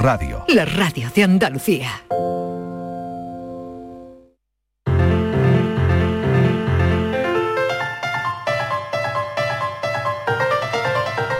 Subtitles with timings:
[0.00, 0.44] Radio.
[0.46, 1.90] La radio de Andalucía.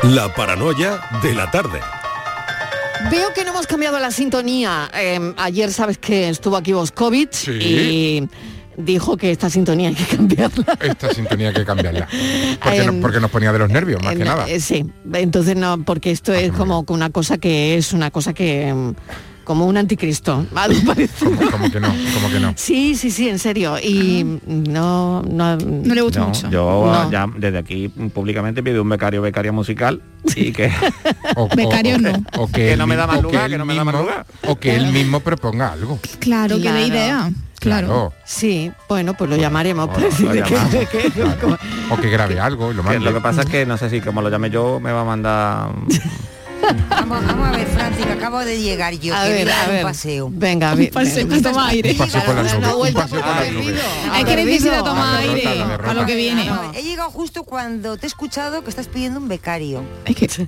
[0.02, 1.80] La paranoia de la tarde.
[3.10, 4.90] Veo que no hemos cambiado la sintonía.
[4.93, 8.29] Eh, ayer sabes que estuvo aquí Boscovich y
[8.79, 10.64] dijo que esta sintonía hay que cambiarla.
[10.80, 12.08] Esta sintonía hay que cambiarla.
[12.62, 14.48] Porque, Em, no- porque nos ponía de los nervios, más que Eh, nada.
[14.48, 18.32] eh, sí, entonces no, porque esto es como que una cosa que es una cosa
[18.32, 18.93] que mm,
[19.44, 20.44] como un anticristo.
[20.54, 21.30] algo parecido.
[21.50, 22.53] Como que no, como que no.
[22.56, 23.79] Sí, sí, sí, en serio.
[23.82, 26.50] Y no, no, No le gusta No, mucho.
[26.50, 27.11] yo No.
[27.11, 30.03] ya desde aquí públicamente pido un becario becaria musical
[30.36, 30.70] y que
[31.36, 32.12] O, Becario o- no.
[32.36, 34.06] o que, Que no me da más o lugar, que no me da más mismo-
[34.06, 34.27] lugar.
[34.47, 35.98] O que él mismo proponga algo.
[36.20, 36.78] Claro, que Claro.
[36.81, 37.31] la idea.
[37.61, 38.12] Claro.
[38.25, 39.89] Sí, bueno, pues lo llamaremos.
[39.91, 40.70] Bueno, que- llamamos.
[40.89, 43.00] que- O que grabe algo y lo mande.
[43.00, 45.05] lo que pasa es que no sé si como lo llame yo me va a
[45.05, 45.70] mandar
[46.91, 49.77] Vamos, vamos a ver, Francis, que acabo de llegar yo, a que ver, a ver.
[49.84, 50.28] un paseo.
[50.33, 51.92] Venga, Un paseo para tomar aire.
[51.92, 52.95] Un paseo por las nubes.
[54.12, 56.45] Hay que necesita tomar La derrota, aire para lo que viene.
[56.47, 59.83] No, he llegado justo cuando te he escuchado que estás pidiendo un becario.
[60.05, 60.47] Es ¿Eso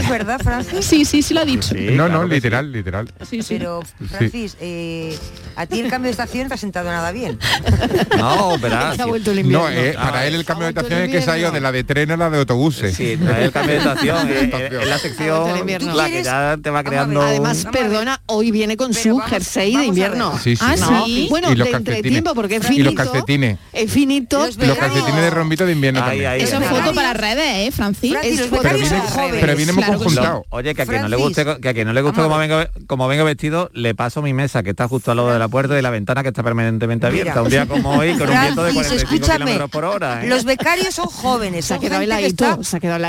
[0.00, 0.84] es verdad, Francis?
[0.92, 1.68] Sí, sí, sí lo ha dicho.
[1.74, 3.12] Sí, no, no, literal, literal.
[3.28, 3.40] Sí.
[3.48, 5.16] Pero, Francis, eh,
[5.56, 7.38] a ti el cambio de estación te ha sentado nada bien.
[8.18, 9.10] no verás Se ha sí.
[9.10, 9.68] vuelto el invierno.
[9.68, 11.60] No, eh, Ah, para él el cambio de estación es que se ha ido de
[11.60, 12.94] la de tren a la de autobuses.
[12.96, 15.94] Sí, es el cambio de estación, es, es- es la vuelto el sección invierno.
[15.94, 16.26] la ¿Tú que quieres?
[16.26, 17.06] ya te va Vamos a ver.
[17.08, 20.30] creando Además, perdona, hoy viene con Pero su vamos- jersey de vamos invierno.
[20.32, 20.40] ver.
[20.40, 20.64] Sí, sí.
[20.66, 20.84] Ah, sí.
[21.06, 21.26] sí.
[21.30, 22.84] Bueno, Y los de entretiempo, porque es Y finito.
[22.90, 23.58] los calcetines.
[23.72, 26.26] Es finito, Los Y los calcetines de rombito de invierno también.
[26.26, 26.42] ahí.
[26.42, 28.12] Eso es foto para redes, ¿eh, Francis?
[28.12, 30.04] Francis, Es los foto Pero viene, pero Claro sí.
[30.04, 30.44] conjuntado.
[30.50, 32.60] Oye, que a quien no le guste, que a quien no le guste como vengo,
[32.86, 35.74] como vengo vestido, le paso mi mesa que está justo al lado de la puerta
[35.74, 37.32] y de la ventana que está permanentemente Mira.
[37.32, 37.42] abierta.
[37.42, 40.24] Un día como hoy, con un viento de Francis, 45 escúchame, kilómetros por hora.
[40.24, 40.28] ¿eh?
[40.28, 43.02] los becarios son jóvenes, se ha quedado heladito, está, se ha quedado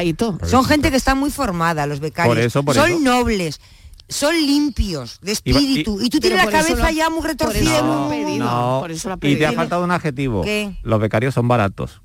[0.45, 2.22] son gente que está muy formada, los becarios.
[2.25, 2.99] Por eso, por son eso.
[2.99, 3.59] nobles.
[4.09, 7.19] Son limpios de Y va- y- espíritu y, tú tienes la cabeza lo- ya muy
[7.19, 7.81] por retorcida.
[7.81, 10.43] No, por eso lo ha y te ha faltado un adjetivo.
[10.43, 10.75] ¿Qué?
[10.83, 12.01] Los becarios son baratos.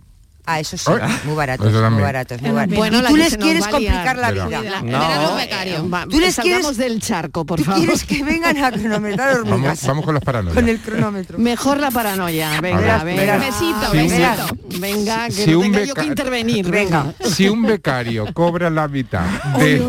[0.50, 0.91] Ah, eso sí,
[1.25, 2.76] muy baratos, Eso muy baratos, muy Es baratos.
[2.78, 4.81] Bueno, y tú que les quieres complicar la Pero- vida.
[4.82, 6.06] No.
[6.09, 7.81] Tú les salgamos quieres- del charco, por Tú favor.
[7.81, 10.54] quieres que vengan a cronometrar Vamos, hormigas vamos con los paranoias.
[10.54, 11.38] con el cronómetro.
[11.38, 12.58] Mejor la paranoia.
[12.62, 13.37] Venga, venga.
[13.37, 14.56] Besito, besito.
[14.81, 16.70] Venga, que Si no un tenga yo que intervenir.
[16.70, 17.12] Venga.
[17.25, 19.26] Si un becario cobra la mitad
[19.58, 19.81] de...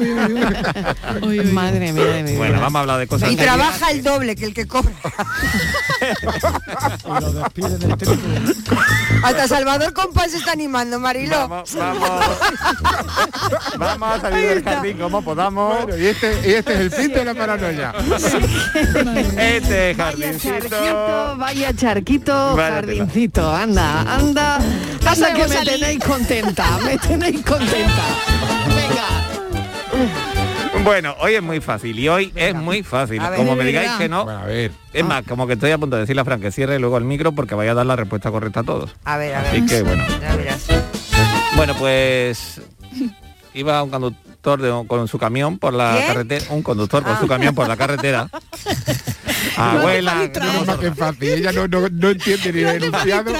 [1.53, 2.61] Madre mía de mi Bueno, vida.
[2.63, 3.55] vamos a hablar de cosas Y serias.
[3.55, 4.91] trabaja el doble que el que cobra.
[9.23, 11.47] Hasta Salvador Compás se está animando, Mariló.
[11.47, 12.09] Vamos, vamos.
[13.77, 15.83] vamos a salir del jardín como podamos.
[15.83, 17.93] Bueno, y este, y este es el fin de la paranoia.
[19.37, 20.59] Este Vaya jardincito.
[20.59, 23.51] charquito, vaya charquito, Vaya jardincito.
[23.51, 24.59] Anda, anda.
[25.05, 28.03] Anda que me tenéis contenta, me tenéis contenta.
[28.75, 30.38] Venga.
[30.83, 33.19] Bueno, hoy es muy fácil y hoy es muy fácil.
[33.19, 33.35] Ver.
[33.35, 34.71] como me digáis que no, Bueno, a ver.
[34.93, 37.03] es más, como que estoy a punto de decirle a Fran que cierre luego el
[37.03, 38.95] micro porque vaya a dar la respuesta correcta a todos.
[39.03, 39.51] A ver, a ver.
[39.51, 40.03] Así que bueno.
[40.21, 40.65] Ya verás.
[41.55, 42.61] Bueno, pues
[43.53, 47.19] iba un conductor de- con su camión por la carretera, un conductor con Ah.
[47.19, 48.29] su camión por la carretera.
[49.57, 50.15] Abuela,
[50.65, 51.29] mal que es fácil.
[51.29, 53.31] Ella no, no, no entiende ni el enunciado.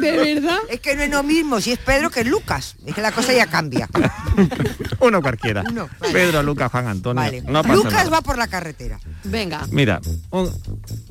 [0.06, 0.58] De verdad.
[0.68, 2.76] Es que no es lo mismo si es Pedro que es Lucas.
[2.86, 3.88] Es que la cosa ya cambia.
[5.00, 5.62] uno cualquiera.
[5.68, 6.12] Uno, vale.
[6.12, 7.22] Pedro, Lucas, Juan Antonio.
[7.22, 7.42] Vale.
[7.42, 8.10] No pasa Lucas nada.
[8.10, 8.98] va por la carretera.
[9.24, 9.66] Venga.
[9.70, 10.00] Mira,
[10.30, 10.50] un-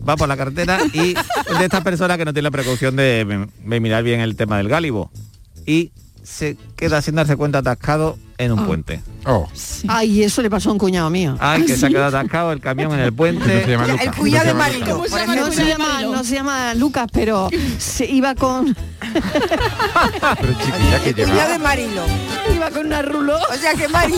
[0.08, 3.80] va por la carretera y de estas personas que no tienen la precaución de, de
[3.80, 5.12] mirar bien el tema del gálibo.
[5.66, 5.92] Y
[6.24, 9.02] se queda sin darse cuenta atascado en un puente.
[9.26, 9.48] Oh,
[9.90, 11.36] Ay, eso le pasó a un cuñado mío.
[11.40, 13.64] Ay, que se ha quedado atascado el camión en el se puente.
[13.74, 14.86] El cuñado de Marilo.
[14.86, 14.94] Lucas.
[14.94, 15.46] ¿Cómo se por llama ejemplo.
[15.46, 21.16] No se, llama, no se llama Lucas, pero se iba con Pero chiquilla que El
[21.16, 21.58] cuñado de lleva.
[21.60, 22.04] Marilo.
[22.56, 23.38] iba con una rulo.
[23.38, 24.14] O sea que Mari.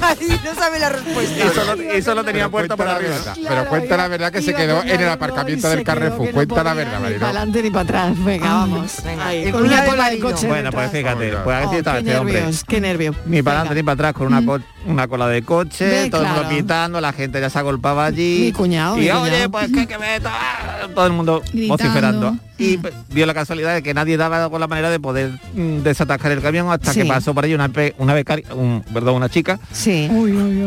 [0.00, 1.44] Mari no sabe la respuesta.
[1.44, 3.10] Y solo, y solo tenía cuenta la arriba.
[3.14, 3.36] verdad.
[3.46, 6.30] Pero cuenta la verdad que se quedó en el aparcamiento del Carrefour.
[6.32, 7.20] Cuenta la verdad, Ni Mariló.
[7.20, 8.24] para adelante ni para atrás.
[8.24, 8.92] Venga, vamos.
[9.04, 10.30] Venga, con una de cola del Marilo.
[10.30, 10.46] coche.
[10.46, 12.37] Bueno, pues fíjate, pues así Oh, estaba este hombre.
[12.40, 13.16] Nervios, qué nervios.
[13.26, 16.22] Ni para adelante ni para atrás con una, co- una cola de coche, Ve, todo
[16.22, 16.42] el claro.
[16.44, 18.42] mundo pitando, la gente ya se agolpaba allí.
[18.46, 19.50] Mi cuñado, Y mi oye, cuñado.
[19.50, 21.68] pues que, que me ta-", todo el mundo Gritando.
[21.76, 22.36] vociferando.
[22.58, 25.78] Y pues, dio la casualidad de que nadie daba con la manera de poder mm,
[25.82, 27.02] desatascar el camión hasta Sí.
[27.02, 30.08] que pasó por ahí una pe- una becaria, un, perdón, una chica Sí.
[30.10, 30.62] Uy, uy,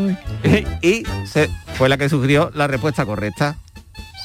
[0.46, 0.68] uy.
[0.82, 3.58] y se, fue la que sugirió la respuesta correcta.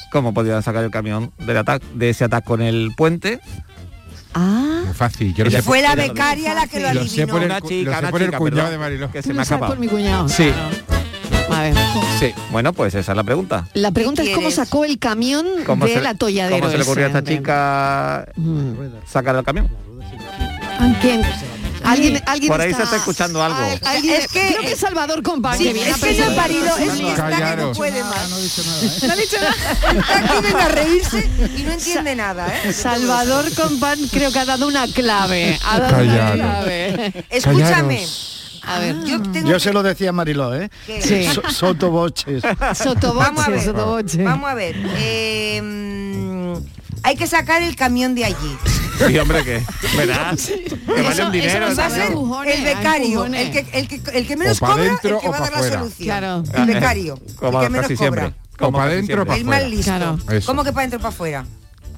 [0.09, 1.61] ¿Cómo podía sacar el camión del
[1.95, 3.41] de ese atasco en el puente?
[4.39, 5.33] Ah, Muy fácil.
[5.33, 7.27] Yo sé le por, Fue la becaria la que lo lo sé adivinó.
[7.33, 8.71] por el, Una chica, lo sé una por el chica, cuñado perdón.
[8.71, 9.11] de Mariló.
[9.11, 9.71] Que se me ha escapado.
[9.71, 10.29] por mi cuñado.
[10.29, 10.51] Sí,
[11.49, 11.73] A ver.
[12.19, 12.33] sí.
[12.51, 13.67] Bueno, pues esa es la pregunta.
[13.73, 16.57] La pregunta es cómo sacó el camión ¿Cómo se, del atolladero.
[16.59, 18.73] ¿Cómo se le ocurrió a esta chica Mm.
[19.07, 19.67] sacar el camión?
[20.79, 21.21] ¿A quién?
[21.87, 23.57] Alguien, alguien Por ahí se está escuchando algo.
[23.59, 26.35] Al- alguien- Es que- creo que es Salvador Compán Sí, que es que no presentar.
[26.35, 28.29] Marilo es lista que no puede más.
[28.29, 29.71] No ha dicho nada.
[30.01, 32.73] Está aquí viene a reírse y no entiende nada, ¿eh?
[32.73, 35.57] Salvador Compán creo que ha dado una clave.
[35.65, 36.35] Ha dado una Callaros.
[36.35, 37.25] clave.
[37.29, 38.07] Escúchame.
[38.63, 39.01] A ver.
[39.05, 40.69] Yo tengo Yo se lo decía a Mariló, ¿eh?
[40.85, 41.25] que- Sí.
[41.33, 42.43] So- sotoboches.
[42.75, 43.73] Sotoboche, Vamos a ver.
[44.25, 44.75] Vamos a ver.
[44.97, 46.53] eh,
[47.03, 48.57] hay que sacar el camión de allí.
[49.05, 49.63] Sí, hombre, que
[49.97, 50.47] verás.
[50.67, 51.67] Que vale Eso- un dinero.
[51.67, 51.81] eso
[52.45, 55.41] el becario, el que, el, que, el que menos cobra, dentro el que va a
[55.41, 55.79] dar la fuera.
[55.79, 56.05] solución.
[56.07, 56.43] Claro.
[56.55, 58.21] El becario, Como el que menos casi cobra.
[58.21, 58.41] siempre.
[58.57, 59.57] Como pa' casi dentro o pa' siempre.
[59.57, 59.91] El más listo.
[59.91, 60.17] Claro.
[60.45, 61.45] ¿Cómo que para adentro para afuera?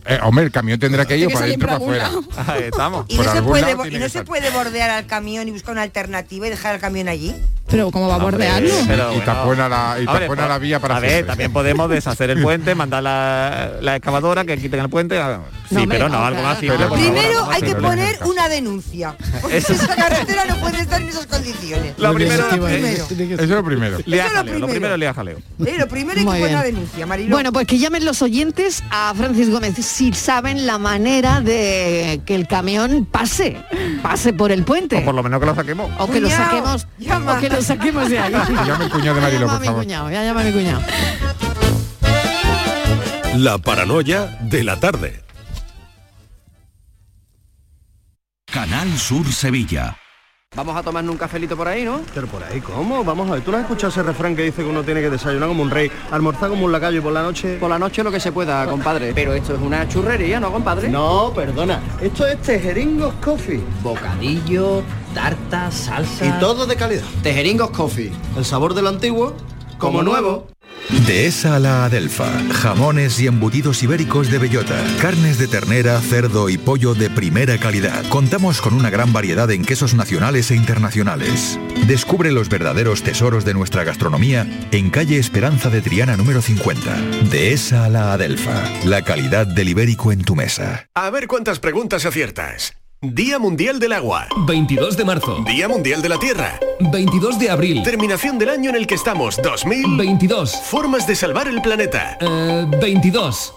[0.05, 2.09] Eh, hombre, el camión tendrá que ir para adentro para afuera.
[2.47, 3.05] Ahí estamos.
[3.09, 6.47] Y no, se puede, y no se puede bordear al camión y buscar una alternativa
[6.47, 7.35] y dejar el camión allí.
[7.69, 8.73] Pero ¿cómo va a bordearlo?
[8.87, 9.25] pero Y bueno.
[9.25, 11.27] tapona la, y Hombre, tapona la vía para A ver, siempre.
[11.27, 15.21] también podemos deshacer el puente, mandar la, la excavadora que quiten el puente.
[15.69, 16.59] Sí, No, pero no, no, algo más claro.
[16.59, 16.77] simple.
[16.77, 19.15] Pero por favor, Primero hay que poner una denuncia.
[19.41, 21.93] Porque esa carretera no puede estar en esas condiciones.
[21.99, 23.03] Lo primero, Eso es lo eh, primero.
[23.03, 23.97] Eso es lo primero.
[23.99, 24.07] es
[24.59, 25.13] lo primero.
[25.13, 25.37] jaleo.
[25.63, 27.05] Eh, lo primero hay Muy que poner una denuncia.
[27.29, 32.35] Bueno, pues que llamen los oyentes a Francis Gómez si saben la manera de que
[32.35, 33.57] el camión pase,
[34.03, 34.97] pase por el puente.
[34.99, 35.91] O por lo menos que lo saquemos.
[35.97, 37.33] O que lo saquemos, llama.
[37.33, 38.31] o que lo saquemos de ahí.
[38.67, 39.83] Llama el cuñado de a por favor.
[39.83, 40.81] cuñado, ya llama a mi cuñado.
[43.37, 45.23] La paranoia de la tarde.
[48.45, 49.97] Canal Sur Sevilla.
[50.55, 52.01] Vamos a tomarnos un cafelito por ahí, ¿no?
[52.11, 53.03] Pero por ahí, ¿cómo?
[53.03, 55.11] Vamos a ver, ¿tú no has escuchado ese refrán que dice que uno tiene que
[55.11, 57.57] desayunar como un rey, almorzar como un lacayo y por la noche...
[57.59, 59.13] Por la noche lo que se pueda, compadre.
[59.13, 60.89] Pero esto es una churrería, ¿no, compadre?
[60.89, 64.81] No, perdona, esto es Tejeringos Coffee Bocadillo,
[65.13, 66.25] tarta, salsa...
[66.25, 67.03] y todo de calidad.
[67.21, 68.11] Tejeringos Coffee.
[68.35, 69.35] El sabor del antiguo,
[69.79, 70.47] como nuevo.
[71.07, 72.31] Dehesa a la Adelfa.
[72.51, 74.83] Jamones y embutidos ibéricos de bellota.
[75.01, 78.07] Carnes de ternera, cerdo y pollo de primera calidad.
[78.09, 81.59] Contamos con una gran variedad en quesos nacionales e internacionales.
[81.87, 87.01] Descubre los verdaderos tesoros de nuestra gastronomía en calle Esperanza de Triana número 50.
[87.29, 88.63] Dehesa a la Adelfa.
[88.85, 90.87] La calidad del ibérico en tu mesa.
[90.95, 92.78] A ver cuántas preguntas aciertas.
[93.01, 94.27] Día Mundial del Agua.
[94.45, 96.59] 22 de marzo, Día Mundial de la Tierra.
[96.91, 99.37] 22 de abril, Terminación del año en el que estamos.
[99.41, 99.95] 2000.
[99.97, 102.17] 22, Formas de salvar el planeta.
[102.19, 103.53] eh, 22.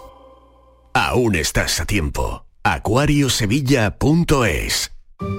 [0.94, 2.46] Aún estás a tiempo.
[2.62, 4.92] Acuariosevilla.es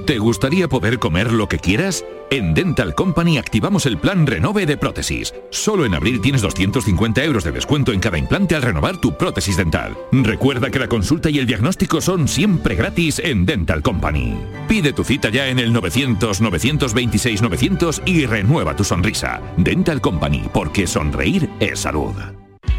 [0.05, 2.03] ¿Te gustaría poder comer lo que quieras?
[2.29, 5.33] En Dental Company activamos el plan Renove de prótesis.
[5.49, 9.55] Solo en abril tienes 250 euros de descuento en cada implante al renovar tu prótesis
[9.55, 9.95] dental.
[10.11, 14.35] Recuerda que la consulta y el diagnóstico son siempre gratis en Dental Company.
[14.67, 19.41] Pide tu cita ya en el 900-926-900 y renueva tu sonrisa.
[19.57, 22.13] Dental Company, porque sonreír es salud.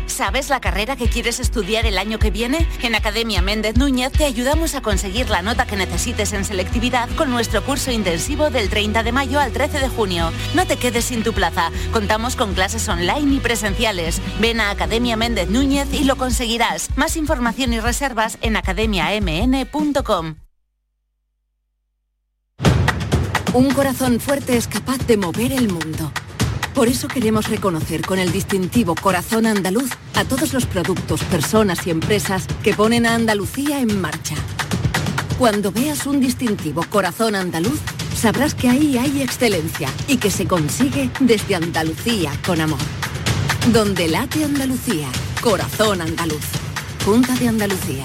[0.07, 2.69] ¿Sabes la carrera que quieres estudiar el año que viene?
[2.83, 7.31] En Academia Méndez Núñez te ayudamos a conseguir la nota que necesites en selectividad con
[7.31, 10.31] nuestro curso intensivo del 30 de mayo al 13 de junio.
[10.55, 11.71] No te quedes sin tu plaza.
[11.93, 14.21] Contamos con clases online y presenciales.
[14.41, 16.89] Ven a Academia Méndez Núñez y lo conseguirás.
[16.97, 20.37] Más información y reservas en academiamn.com.
[23.55, 26.11] Un corazón fuerte es capaz de mover el mundo.
[26.75, 31.91] Por eso queremos reconocer con el distintivo Corazón Andaluz a todos los productos, personas y
[31.91, 34.35] empresas que ponen a Andalucía en marcha.
[35.39, 37.79] Cuando veas un distintivo Corazón Andaluz,
[38.17, 42.81] sabrás que ahí hay excelencia y que se consigue desde Andalucía con amor.
[43.73, 45.07] Donde late Andalucía,
[45.41, 46.45] Corazón Andaluz.
[47.05, 48.05] Junta de Andalucía.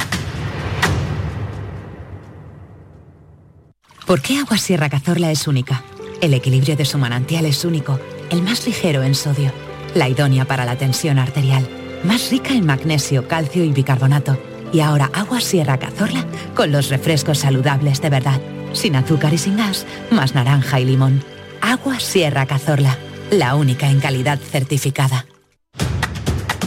[4.06, 5.84] ¿Por qué Agua Sierra Cazorla es única?
[6.22, 9.52] El equilibrio de su manantial es único, el más ligero en sodio,
[9.96, 11.68] la idónea para la tensión arterial,
[12.04, 14.38] más rica en magnesio, calcio y bicarbonato.
[14.72, 18.40] Y ahora Agua Sierra Cazorla con los refrescos saludables de verdad,
[18.74, 21.24] sin azúcar y sin gas, más naranja y limón.
[21.62, 22.98] Agua Sierra Cazorla,
[23.32, 25.26] la única en calidad certificada.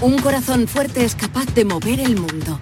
[0.01, 2.59] Un corazón fuerte es capaz de mover el mundo.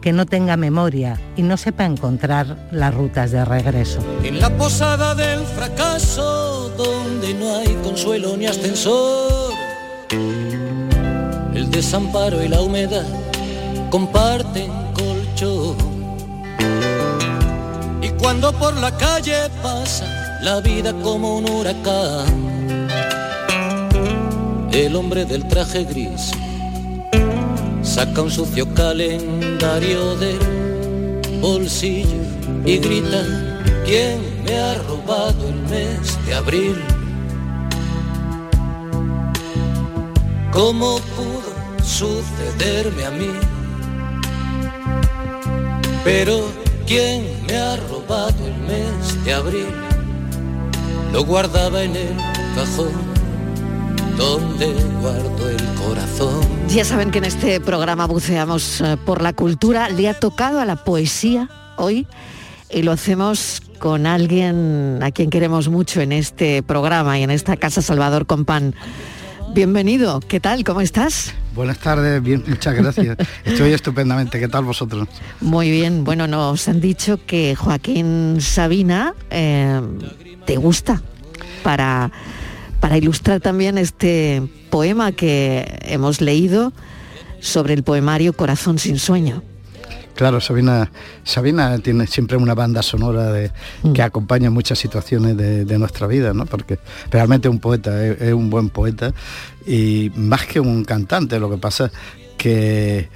[0.04, 4.00] que no tenga memoria y no sepa encontrar las rutas de regreso.
[4.22, 9.54] En la posada del fracaso, donde no hay consuelo ni ascensor,
[11.54, 13.06] el desamparo y la humedad
[13.88, 15.78] comparten colchón.
[18.02, 22.88] Y cuando por la calle pasa la vida como un huracán,
[24.70, 26.30] el hombre del traje gris
[27.94, 30.40] saca un sucio calendario del
[31.40, 32.24] bolsillo
[32.64, 33.22] y grita,
[33.84, 36.76] ¿quién me ha robado el mes de abril?
[40.50, 43.30] ¿Cómo pudo sucederme a mí?
[46.02, 46.50] Pero
[46.88, 49.72] ¿quién me ha robado el mes de abril?
[51.12, 52.16] Lo guardaba en el
[52.56, 53.13] cajón
[54.16, 56.40] donde guardo el corazón.
[56.68, 59.88] Ya saben que en este programa buceamos eh, por la cultura.
[59.88, 62.06] Le ha tocado a la poesía hoy
[62.70, 67.56] y lo hacemos con alguien a quien queremos mucho en este programa y en esta
[67.56, 68.74] casa Salvador Compán.
[69.52, 70.64] Bienvenido, ¿qué tal?
[70.64, 71.32] ¿Cómo estás?
[71.54, 73.16] Buenas tardes, bien, muchas gracias.
[73.44, 75.06] Estoy estupendamente, ¿qué tal vosotros?
[75.40, 79.80] Muy bien, bueno, nos han dicho que Joaquín Sabina eh,
[80.46, 81.02] te gusta
[81.62, 82.10] para
[82.84, 86.74] para ilustrar también este poema que hemos leído
[87.40, 89.42] sobre el poemario Corazón sin sueño.
[90.14, 90.90] Claro, Sabina,
[91.22, 93.50] Sabina tiene siempre una banda sonora de,
[93.94, 96.44] que acompaña muchas situaciones de, nuestra vida, ¿no?
[96.44, 96.78] Porque
[97.10, 99.14] realmente es un poeta, es, es, un buen poeta
[99.66, 101.90] y más que un cantante, lo que pasa
[102.36, 103.08] que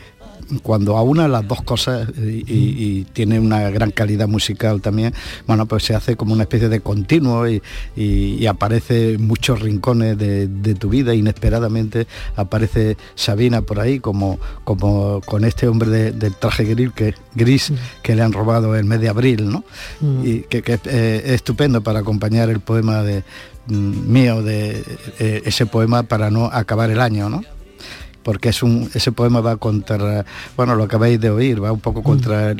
[0.63, 5.15] cuando aúna las dos cosas y, tiene una gran calidad musical también,
[5.47, 10.75] bueno, pues se hace como una especie de continuo y, aparece en muchos rincones de,
[10.79, 16.93] tu vida, inesperadamente aparece Sabina por ahí, como, como con este hombre del traje gris
[16.93, 19.65] que, gris que le han robado el mes de abril, ¿no?
[20.01, 20.27] Mm.
[20.27, 23.25] Y que, eh, es estupendo para acompañar el poema de
[23.69, 24.85] mm, mío de
[25.19, 27.43] eh, ese poema para no acabar el año, ¿no?
[28.29, 32.03] Porque es un, ese poema va contra, bueno, lo acabáis de oír, va un poco
[32.03, 32.55] contra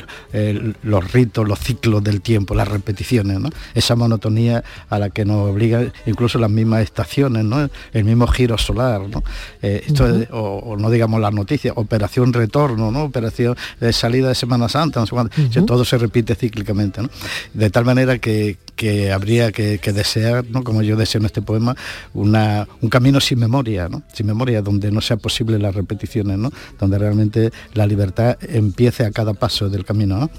[0.81, 3.51] los ritos, los ciclos del tiempo, las repeticiones, ¿no?
[3.75, 7.69] esa monotonía a la que nos obligan incluso las mismas estaciones, ¿no?
[7.93, 9.23] el mismo giro solar, ¿no?
[9.61, 13.03] Eh, esto o, no digamos las noticias, operación retorno, ¿no?
[13.03, 17.11] operación de salida de Semana Santa, no sé cuánto, todo se repite cíclicamente, ¿no?
[17.53, 20.63] de tal manera que, que habría que, desear, ¿no?
[20.63, 21.75] como yo deseo en este poema,
[22.13, 24.03] una, un camino sin memoria, ¿no?
[24.13, 26.49] sin memoria, donde no sea posible las repeticiones, ¿no?
[26.79, 30.29] donde realmente la libertad empiece a cada paso del camino.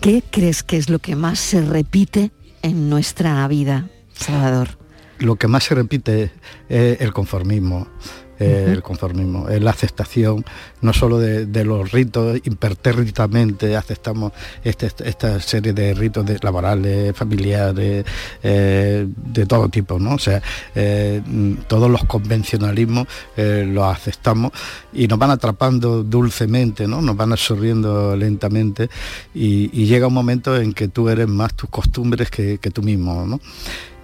[0.00, 4.70] ¿Qué crees que es lo que más se repite en nuestra vida, Salvador?
[5.20, 6.32] Lo que más se repite
[6.68, 7.86] es el conformismo
[8.38, 10.44] el conformismo, es la aceptación
[10.80, 18.04] no solo de, los ritos, impertérritamente aceptamos este, esta serie de ritos laborales, familiares,
[18.42, 20.14] eh, de todo tipo, ¿no?
[20.14, 20.40] O sea,
[20.74, 21.20] eh,
[21.66, 24.52] todos los convencionalismos eh, los aceptamos
[24.92, 27.02] y nos van atrapando dulcemente, ¿no?
[27.02, 28.88] Nos van absorbiendo lentamente
[29.34, 33.24] y, llega un momento en que tú eres más tus costumbres que, que tú mismo,
[33.24, 33.40] ¿no?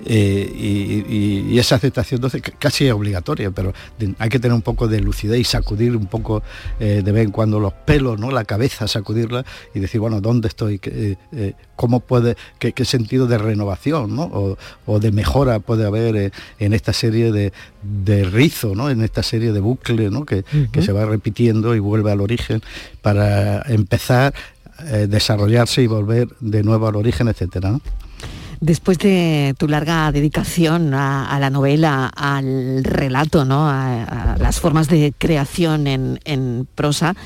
[0.05, 3.73] Eh, y, esa aceptación entonces casi es obligatoria, pero
[4.19, 6.43] hay que tener un poco de lucidez y sacudir un poco
[6.81, 8.33] eh, de vez en cuando los pelos, ¿no?
[8.33, 9.45] la cabeza, sacudirla
[9.75, 10.81] y decir, bueno, ¿dónde estoy?
[10.85, 17.31] Eh, ¿Cómo puede, qué, sentido de renovación o, de mejora puede haber en esta serie
[17.31, 18.91] de, de rizo, ¿no?
[18.91, 20.25] en esta serie de bucle ¿no?
[20.25, 22.61] que, que se va repitiendo y vuelve al origen
[23.03, 24.35] para empezar,
[25.09, 27.79] desarrollarse y volver de nuevo al origen, etcétera.
[28.63, 33.69] Después de tu larga dedicación a, la novela, al relato, ¿no?
[33.69, 37.17] a, las formas de creación en, prosa,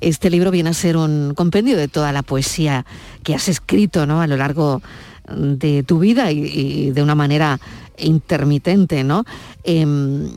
[0.00, 2.86] este libro viene a ser un compendio de toda la poesía
[3.24, 4.20] que has escrito ¿no?
[4.20, 4.82] a lo largo
[5.28, 7.58] de tu vida y, y de una manera
[7.98, 9.24] intermitente, ¿no?
[9.64, 10.30] Em,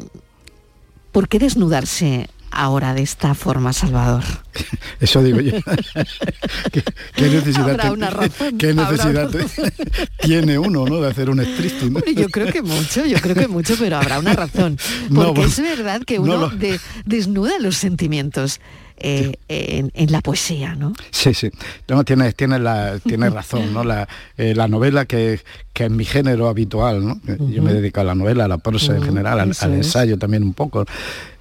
[1.12, 4.24] ¿Por qué desnudarse ahora de esta forma, Salvador?
[5.00, 5.52] Eso digo yo.
[6.72, 6.84] ¿Qué,
[7.16, 9.46] qué necesidad, Habrá una razón, qué habrá necesidad una
[10.20, 11.02] tiene uno ¿no?
[11.02, 12.14] de hacer un striptease?
[12.16, 14.78] yo creo que mucho, yo creo que mucho, pero habrá una razón.
[15.10, 18.60] No, Porque bueno, es verdad que no uno lo- de- desnuda los sentimientos
[19.00, 20.94] eh, en, en la poesía, ¿no?
[21.12, 21.52] Sí, sí.
[21.88, 23.84] No, tienes, tienes, la, tienes razón, ¿no?
[23.84, 25.40] La, eh, la novela que,
[25.74, 27.22] que es mi género habitual, ¿no?
[27.48, 30.42] Yo me dedico a la novela, a la prosa en Ujú, general, al, ensayo también
[30.44, 30.84] un poco.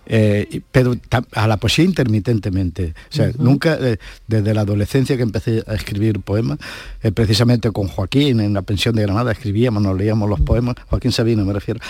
[0.06, 0.94] Eh, pero
[1.32, 2.94] a la poesía intermitentemente.
[3.10, 6.58] O sea, nunca, eh, desde la adolescencia que empecé a escribir poemas,
[7.02, 11.12] eh, precisamente con Joaquín en la pensión de Granada, escribíamos, nos leíamos los poemas, Joaquín
[11.12, 11.80] Sabino me refiero,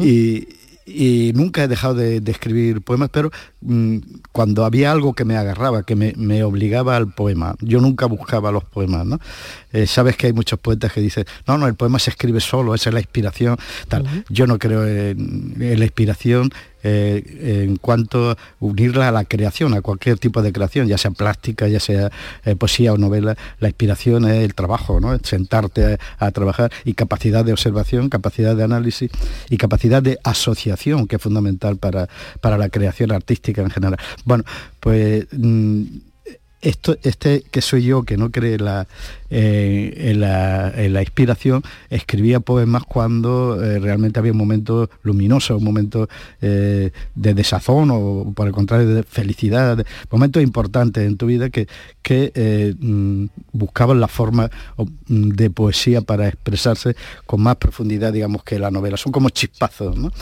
[0.00, 0.48] y,
[0.86, 3.98] y nunca he dejado de, de escribir poemas, pero mm,
[4.32, 8.50] cuando había algo que me agarraba, que me, me obligaba al poema, yo nunca buscaba
[8.50, 9.20] los poemas, ¿no?
[9.72, 12.74] Eh, Sabes que hay muchos poetas que dicen, no, no, el poema se escribe solo,
[12.74, 13.56] esa es la inspiración,
[13.88, 14.24] tal.
[14.28, 16.50] Yo no creo en, en la inspiración
[16.82, 21.10] eh, en cuanto a unirla a la creación, a cualquier tipo de creación, ya sea
[21.10, 22.10] plástica, ya sea
[22.44, 25.16] eh, poesía o novela, la inspiración es el trabajo, ¿no?
[25.18, 29.10] Sentarte a, a trabajar y capacidad de observación, capacidad de análisis
[29.48, 32.08] y capacidad de asociación, que es fundamental para,
[32.40, 33.98] para la creación artística en general.
[34.24, 34.44] Bueno,
[34.80, 35.84] pues mm,
[36.62, 38.86] esto, este que soy yo, que no cree la,
[39.30, 46.08] eh, en, la, inspiración, escribía poemas cuando eh, realmente había un momento luminoso, un momento
[46.42, 51.66] eh, de desazón o por el contrario de felicidad, momentos importantes en tu vida que,
[52.02, 58.58] que mm, buscaban la forma mm, de poesía para expresarse con más profundidad, digamos, que
[58.58, 58.96] la novela.
[58.96, 60.12] Son como chispazos, ¿no?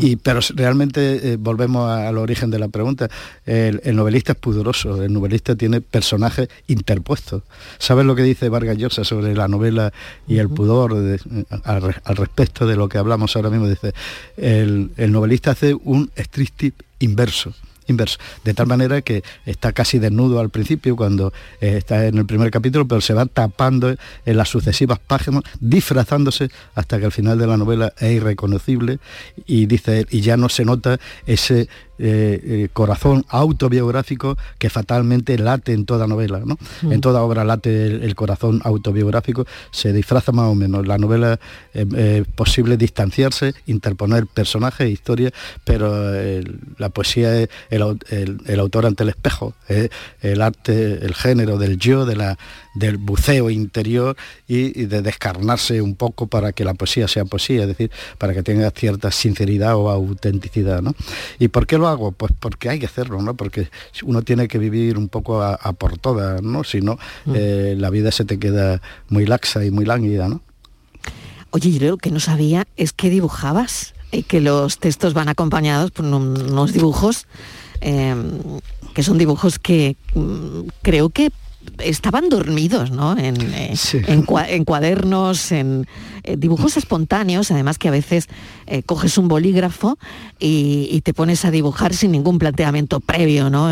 [0.00, 3.08] Y, pero realmente eh, volvemos al origen de la pregunta.
[3.46, 7.42] El, el novelista es pudoroso, el novelista tiene personajes interpuestos.
[7.78, 9.92] ¿Sabes lo que dice Vargas Llosa sobre la novela
[10.28, 11.20] y el pudor de-
[11.64, 13.68] al, re- al respecto de lo que hablamos ahora mismo?
[13.68, 13.94] Dice,
[14.36, 17.54] el, el novelista hace un striptease inverso
[17.96, 22.50] de tal manera que está casi desnudo al principio cuando eh, está en el primer
[22.50, 23.94] capítulo, pero se va tapando
[24.26, 28.98] en las sucesivas páginas, disfrazándose hasta que al final de la novela es irreconocible
[29.46, 31.68] y dice y ya no se nota ese
[32.00, 36.56] eh, eh, corazón autobiográfico que fatalmente late en toda novela, ¿no?
[36.82, 36.92] Mm.
[36.92, 40.86] En toda obra late el, el corazón autobiográfico, se disfraza más o menos.
[40.86, 41.38] La novela
[41.74, 45.32] eh, eh, es posible distanciarse, interponer personajes, historias,
[45.64, 45.90] pero
[46.78, 51.14] la poesía es el, au- el- el autor ante el espejo, es el arte, el
[51.14, 52.38] género del yo, de la,
[52.74, 57.62] del buceo interior y, y de descarnarse un poco para que la poesía sea poesía,
[57.62, 60.80] es decir, para que tenga cierta sinceridad o autenticidad.
[60.82, 60.94] ¿no?
[61.38, 62.12] ¿Y por qué lo hago?
[62.12, 63.34] Pues porque hay que hacerlo, ¿no?
[63.34, 63.68] porque
[64.04, 66.62] uno tiene que vivir un poco a, a por todas, ¿no?
[66.64, 66.98] si no,
[67.34, 70.28] eh, la vida se te queda muy laxa y muy lánguida.
[70.28, 70.40] ¿no?
[71.50, 75.90] Oye, yo lo que no sabía es que dibujabas y que los textos van acompañados
[75.90, 77.26] por un- unos dibujos
[77.80, 78.14] eh,
[78.94, 81.30] que son dibujos que mm, creo que
[81.78, 83.16] estaban dormidos, ¿no?
[83.18, 83.74] En, eh,
[84.06, 85.86] en cua- en cuadernos, en
[86.24, 88.28] eh, dibujos espontáneos, además que a veces
[88.66, 89.98] eh, coges un bolígrafo
[90.38, 93.70] y, y te pones a dibujar sin ningún planteamiento previo, ¿no?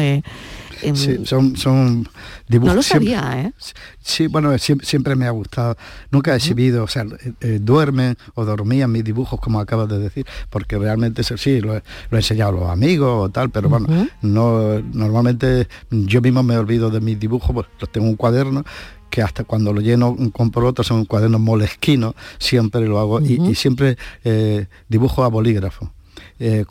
[0.94, 2.08] Sí, son, son
[2.48, 2.72] dibujos.
[2.72, 3.52] no lo siempre- sabía, ¿eh?
[4.00, 5.76] Sí, bueno, siempre, siempre me ha gustado.
[6.10, 9.98] Nunca he exhibido, o sea, eh, eh, duermen o dormían mis dibujos, como acabas de
[9.98, 13.68] decir, porque realmente sí, lo, he- lo he enseñado a los amigos o tal, pero
[13.68, 13.86] bueno,
[14.22, 18.64] no, normalmente yo mismo me olvido de mis dibujos, pues los tengo en un cuaderno
[19.10, 23.54] que hasta cuando lo lleno compro otros son cuadernos molesquinos, siempre lo hago y, y
[23.54, 25.90] siempre eh, dibujo a bolígrafo.
[26.40, 26.64] Eh,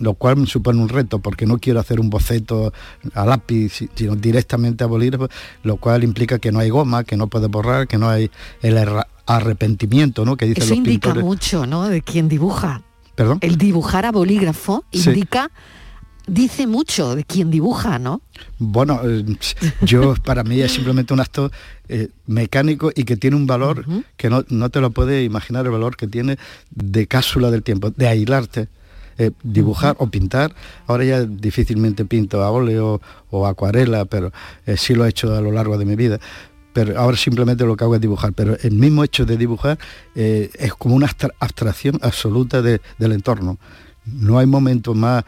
[0.00, 2.72] lo cual me supone un reto porque no quiero hacer un boceto
[3.14, 5.28] a lápiz si- sino directamente a bolígrafo
[5.62, 8.30] lo cual implica que no hay goma que no puede borrar que no hay
[8.62, 8.76] el
[9.26, 11.88] arrepentimiento no que dicen Eso los indica pintores mucho, ¿no?
[11.88, 12.82] De quien dibuja.
[13.14, 15.08] perdón El dibujar a bolígrafo Sí.
[15.10, 15.50] indica,
[16.26, 18.20] dice mucho de quien dibuja, ¿no?
[18.58, 19.24] Bueno, eh,
[19.82, 21.50] yo para mí es simplemente un acto
[21.88, 23.84] eh, mecánico y que tiene un valor
[24.16, 26.38] que no, no te lo puedes imaginar el valor que tiene
[26.70, 28.68] de cápsula del tiempo, de aislarte.
[29.20, 30.54] Eh, dibujar o pintar,
[30.88, 34.32] ahora ya difícilmente pinto a óleo o acuarela, pero
[34.66, 36.18] eh, sí lo he hecho a lo largo de mi vida.
[36.72, 39.78] Pero ahora simplemente lo que hago es dibujar, pero el mismo hecho de dibujar
[40.14, 43.58] eh, es como una abstra- abstracción absoluta de- del entorno.
[44.06, 45.24] No hay momento más,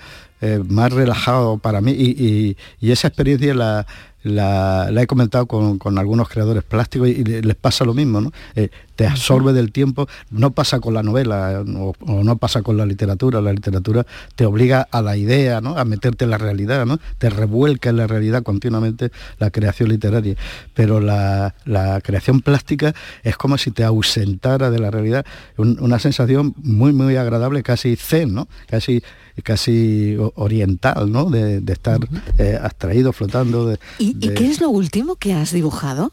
[0.69, 3.87] más relajado para mí y, y- y esa experiencia la,
[4.23, 8.21] la, la he comentado con, con algunos creadores plásticos y, le- les pasa lo mismo,
[8.21, 8.33] ¿no?
[8.55, 12.77] Eh, te absorbe del tiempo, no pasa con la novela o, o no pasa con
[12.77, 14.07] la literatura, la literatura
[14.37, 15.77] te obliga a la idea, ¿no?
[15.79, 16.99] A meterte en la realidad, ¿no?
[17.19, 20.37] Te revuelca en la realidad continuamente la creación literaria.
[20.75, 25.25] Pero la, la creación plástica es como si te ausentara de la realidad,
[25.57, 28.47] Un- una sensación muy, muy agradable, casi zen, ¿no?
[28.69, 29.03] Casi
[29.43, 31.31] casi oriental, ¿no?
[31.31, 32.01] De, de estar
[32.39, 33.67] eh, abstraído, flotando.
[33.67, 36.13] De, ¿Y, y de- qué es lo último que has dibujado?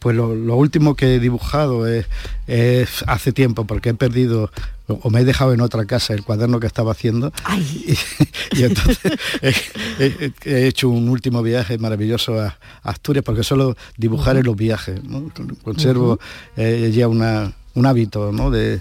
[0.00, 2.06] pues lo, lo último que he dibujado es,
[2.46, 4.50] es hace tiempo, porque he perdido
[4.88, 7.94] o me he dejado en otra casa el cuaderno que estaba haciendo y,
[8.58, 9.52] y entonces he,
[9.98, 14.98] he- he hecho un último viaje maravilloso a, Asturias porque suelo dibujar en los viajes
[15.62, 16.18] conservo
[16.56, 18.50] eh, ya una un hábito ¿no?
[18.50, 18.80] de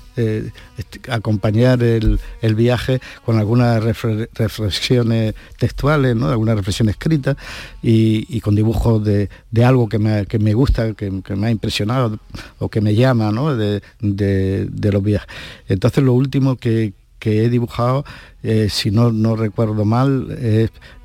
[1.09, 6.29] acompañar el, el viaje con algunas reflexiones textuales, ¿no?
[6.29, 7.37] alguna reflexión escrita
[7.83, 11.47] y, y con dibujos de, de algo que me, que me gusta, que, que me
[11.47, 12.19] ha impresionado
[12.57, 13.55] o que me llama ¿no?
[13.55, 15.27] de, de- los viajes.
[15.67, 18.05] Entonces lo último que, que he dibujado,
[18.43, 20.35] eh, si no, no recuerdo mal,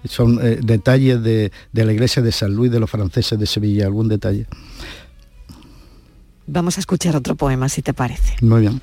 [0.05, 3.87] son eh, detalles de, de la iglesia de San Luis de los franceses de Sevilla,
[3.87, 4.47] algún detalle.
[6.47, 8.37] Vamos a escuchar otro poema, si te parece.
[8.45, 8.81] Muy bien.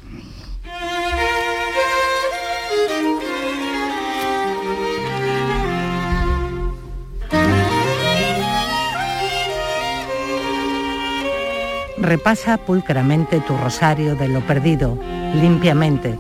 [11.97, 14.97] Repasa pulcramente tu rosario de lo perdido,
[15.36, 16.17] limpiamente.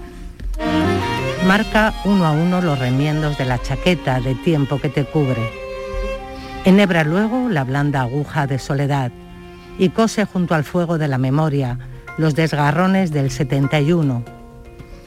[1.47, 5.49] Marca uno a uno los remiendos de la chaqueta de tiempo que te cubre.
[6.65, 9.11] Enhebra luego la blanda aguja de soledad
[9.81, 11.79] y cose junto al fuego de la memoria
[12.19, 14.23] los desgarrones del 71,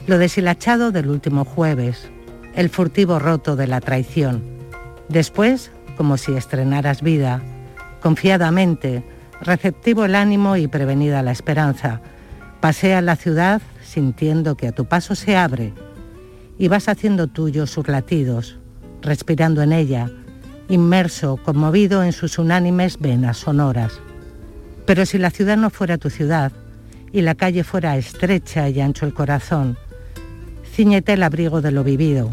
[0.05, 2.09] lo deshilachado del último jueves,
[2.55, 4.43] el furtivo roto de la traición.
[5.07, 7.41] Después, como si estrenaras vida,
[8.01, 9.05] confiadamente,
[9.39, 12.01] receptivo el ánimo y prevenida la esperanza,
[12.59, 15.73] pasea la ciudad sintiendo que a tu paso se abre
[16.57, 18.59] y vas haciendo tuyos sus latidos,
[19.01, 20.11] respirando en ella,
[20.67, 24.01] inmerso, conmovido en sus unánimes venas sonoras.
[24.85, 26.51] Pero si la ciudad no fuera tu ciudad
[27.11, 29.77] y la calle fuera estrecha y ancho el corazón,
[30.75, 32.29] ciñete el abrigo de lo vivido,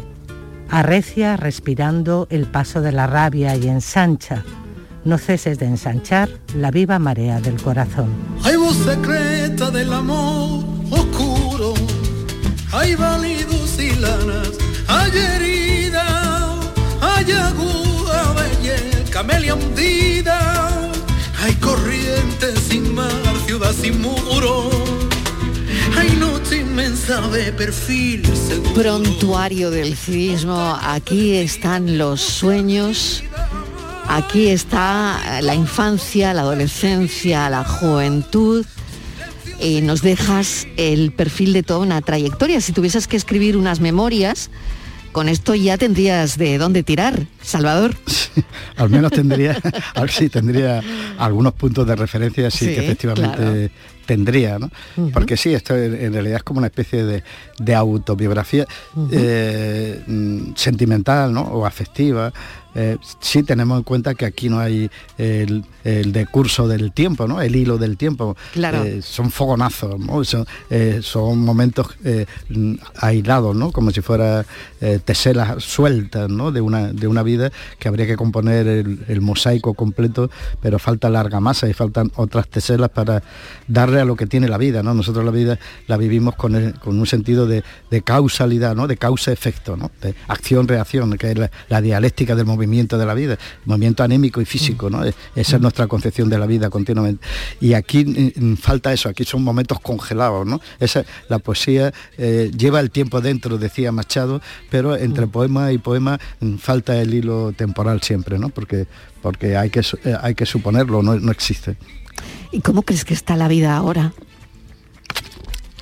[0.68, 4.44] arrecia respirando el paso de la rabia y ensancha,
[5.04, 8.10] no ceses de ensanchar la viva marea del corazón.
[8.44, 11.74] Hay voz secreta del amor oscuro,
[12.72, 14.50] hay y lanas,
[14.88, 16.60] hay herida,
[17.00, 20.91] hay bella, camelia hundida,
[21.42, 23.10] hay corrientes sin mar,
[23.46, 24.70] ciudad sin muro,
[25.96, 28.22] hay noche inmensa de perfil.
[28.74, 33.24] Prontuario del civismo, aquí están los sueños,
[34.06, 38.64] aquí está la infancia, la adolescencia, la juventud.
[39.60, 42.60] Y nos dejas el perfil de toda una trayectoria.
[42.60, 44.50] Si tuvieses que escribir unas memorias,
[45.12, 47.94] con esto ya tendrías de dónde tirar, Salvador.
[48.76, 49.58] Al menos tendría,
[49.94, 50.82] a ver si tendría
[51.18, 53.68] algunos puntos de referencia, sí, Sí, que efectivamente claro.
[54.06, 54.70] tendría, ¿no?
[55.12, 57.22] Porque sí, esto en, realidad es como una especie de,
[57.58, 58.66] de autobiografía
[59.10, 61.42] eh, mm, sentimental, ¿no?
[61.42, 62.32] O afectiva.
[62.74, 67.42] Eh, sí tenemos en cuenta que aquí no hay el, el decurso del tiempo, ¿no?
[67.42, 68.36] El hilo del tiempo.
[68.52, 68.82] Claro.
[68.84, 70.24] Eh, son fogonazos, ¿no?
[70.24, 72.24] Son, eh, son momentos eh,
[72.96, 73.72] aislados, ¿no?
[73.72, 74.44] Como si fuera
[75.04, 76.50] teselas sueltas, ¿no?
[76.50, 80.30] De una, de una vida que habría que componer el, el mosaico completo,
[80.60, 83.22] pero falta larga masa y faltan otras teselas para
[83.68, 84.94] darle a lo que tiene la vida, ¿no?
[84.94, 88.86] Nosotros la vida la vivimos con, el- con un sentido de, de causalidad, ¿no?
[88.86, 89.90] De causa-efecto, ¿no?
[90.00, 94.44] De acción-reacción, que es la, la dialéctica del movimiento de la vida, movimiento anémico y
[94.44, 95.04] físico, ¿no?
[95.04, 97.24] Es- Esa es nuestra concepción de la vida continuamente.
[97.60, 100.60] Y aquí mm, falta eso, aquí son momentos congelados, ¿no?
[100.80, 106.18] Esa, la poesía eh, lleva el tiempo dentro, decía Machado, pero entre poema y poema
[106.40, 108.48] mm, falta el hilo temporal siempre, ¿no?
[108.48, 108.86] Porque,
[109.22, 111.76] porque hay, que, eh, hay que suponerlo, no, no existe.
[112.52, 114.12] ¿Y cómo crees que está la vida ahora?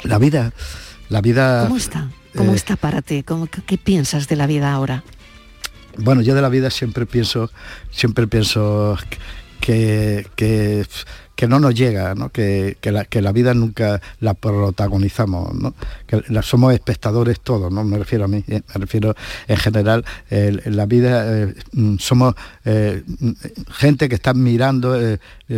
[0.02, 0.52] La vida,
[1.08, 1.64] la vida...
[1.64, 2.08] ¿Cómo está?
[2.36, 3.22] ¿Cómo eh, está para ti?
[3.22, 5.02] ¿Cómo, qué piensas de la vida ahora?
[6.02, 7.50] Bueno, yo de la vida siempre pienso,
[7.90, 8.96] siempre pienso
[9.60, 10.86] que, que,
[11.48, 12.28] no nos llega, ¿no?
[12.30, 15.74] Que, que la, que la vida nunca la protagonizamos, ¿no?
[16.06, 19.14] que la, somos espectadores todos, no me refiero a mí, eh, me refiero
[19.48, 22.34] en general, en la vida eh, mm, somos
[22.66, 23.30] eh, mm,
[23.70, 24.98] gente que está mirando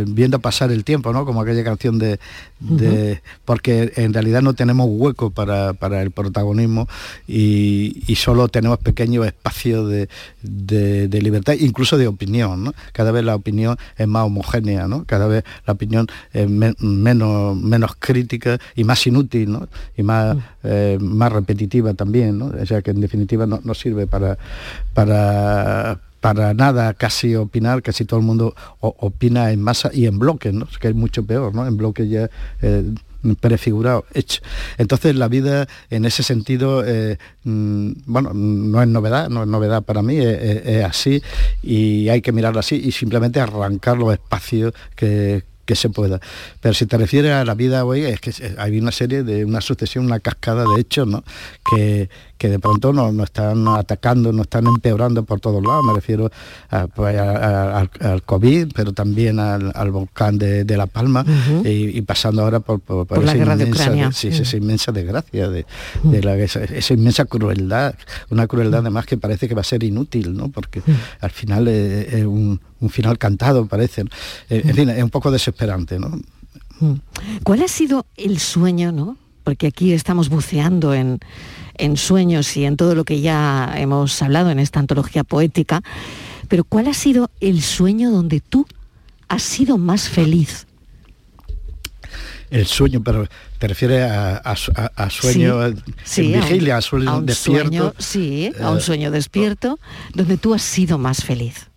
[0.07, 1.25] viendo pasar el tiempo, ¿no?
[1.25, 2.19] Como aquella canción de,
[2.59, 6.87] de- porque en realidad no tenemos hueco para, para el protagonismo
[7.27, 10.09] y, y solo tenemos pequeños espacios de,
[10.41, 12.73] de- de libertad, incluso de opinión, ¿no?
[12.91, 15.05] Cada vez la opinión es más homogénea, ¿no?
[15.05, 19.67] Cada vez la opinión es me- menos, menos crítica y más inútil, ¿no?
[19.95, 22.45] Y más, eh, más repetitiva también, ¿no?
[22.47, 24.37] O sea que en definitiva no, no sirve para,
[24.93, 30.53] para para nada casi opinar, casi todo el mundo opina en masa y en bloque,
[30.53, 30.69] ¿no?
[30.79, 31.67] que es mucho peor, ¿no?
[31.67, 32.29] En bloque ya
[32.61, 32.93] eh,
[33.41, 34.41] prefigurado, hecho.
[34.77, 39.83] Entonces la vida en ese sentido, eh, mm, bueno, no es novedad, no es novedad
[39.83, 41.21] para mí, es, así
[41.61, 45.43] y hay que mirarlo así y simplemente arrancar los espacios que
[45.75, 46.19] se pueda.
[46.61, 49.61] Pero si te refieres a la vida hoy, es que hay una serie de una
[49.61, 51.23] sucesión, una cascada de hechos, ¿no?
[51.69, 52.09] Que,
[52.43, 55.81] que de pronto nos, nos están atacando, nos están empeorando por todos lados.
[55.85, 56.29] Me refiero
[56.69, 60.85] a, pues, a- a- al, al COVID, pero también al, al volcán de, de La
[60.87, 61.23] Palma
[61.63, 64.11] y, y pasando ahora por, por, Por la esa guerra de Ucrania.
[64.11, 64.41] sí, Mm.
[64.41, 65.65] esa inmensa desgracia de,
[66.03, 67.95] de la, esa, esa inmensa crueldad,
[68.29, 70.49] una crueldad además que parece que va a ser inútil, ¿no?
[70.49, 70.81] Porque
[71.21, 74.01] al final es un, un final cantado, parece.
[74.49, 76.09] Eh, en fin, es un poco desesperante, ¿no?
[76.81, 76.93] Mm.
[77.43, 79.15] ¿Cuál ha sido el sueño, no?
[79.45, 81.19] Porque aquí estamos buceando en,
[81.77, 85.81] en sueños y en todo lo que ya hemos hablado en esta antología poética,
[86.47, 88.65] pero ¿cuál ha sido el sueño donde tú
[89.27, 90.67] has sido más feliz?
[92.51, 96.33] El sueño, pero te refieres a, a a- a sueño Sí, en sí, a un-
[96.43, 97.69] vigilia, a sueño a un despierto.
[97.69, 99.79] sueño, sí, a un Eh, sueño despierto,
[100.13, 101.67] donde tú has sido más feliz.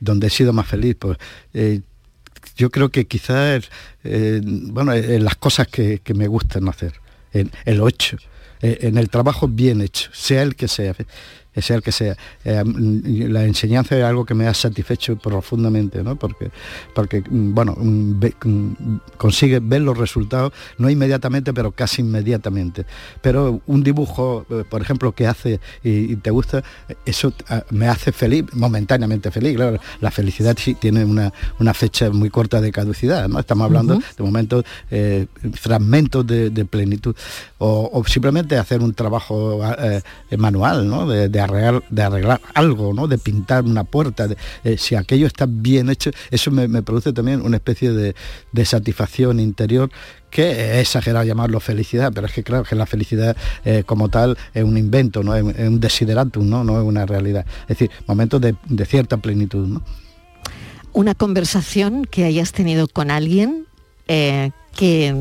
[0.00, 0.94] donde he sido más feliz.
[0.98, 1.18] Pues
[1.54, 1.80] eh,
[2.56, 3.64] yo creo que quizás,
[4.04, 6.92] eh, bueno, en las cosas que, que me gustan hacer,
[7.32, 8.16] en, lo hecho,
[8.62, 10.94] eh, en el trabajo bien hecho, sea el que sea,
[11.54, 12.16] sea el que sea.
[12.44, 16.16] Eh, mm, la enseñanza es algo que me ha satisfecho profundamente, ¿no?
[16.16, 16.50] Porque,
[16.94, 18.34] porque mm, bueno, mm, ve-
[19.16, 22.86] consigue ver los resultados, no inmediatamente, pero casi inmediatamente.
[23.22, 26.62] Pero un dibujo, eh, por ejemplo, que hace y, y te gusta,
[27.04, 29.56] eso ah, me hace feliz, momentáneamente feliz.
[29.56, 33.38] Claro, la felicidad sí tiene una, una fecha muy corta de caducidad, ¿no?
[33.38, 37.14] Estamos hablando de momentos, eh, fragmentos de, de plenitud.
[37.58, 40.00] O, o simplemente hacer un trabajo eh,
[40.36, 41.06] manual, ¿no?
[41.06, 43.08] De, de arreglar, de arreglar algo, ¿no?
[43.08, 44.28] De pintar una puerta.
[44.28, 48.14] de- eh, si aquello está bien hecho, eso me, produce también una especie de,
[48.64, 49.90] satisfacción interior
[50.30, 53.34] que es exagerado llamarlo felicidad, pero es que claro que la felicidad
[53.64, 55.34] eh, como tal es un invento, ¿no?
[55.34, 56.64] Es, un desideratum, ¿no?
[56.64, 57.46] no es una realidad.
[57.62, 59.66] Es decir, momentos de, cierta plenitud.
[59.66, 59.82] ¿no?
[60.92, 63.66] Una conversación que hayas tenido con alguien
[64.06, 65.16] eh, que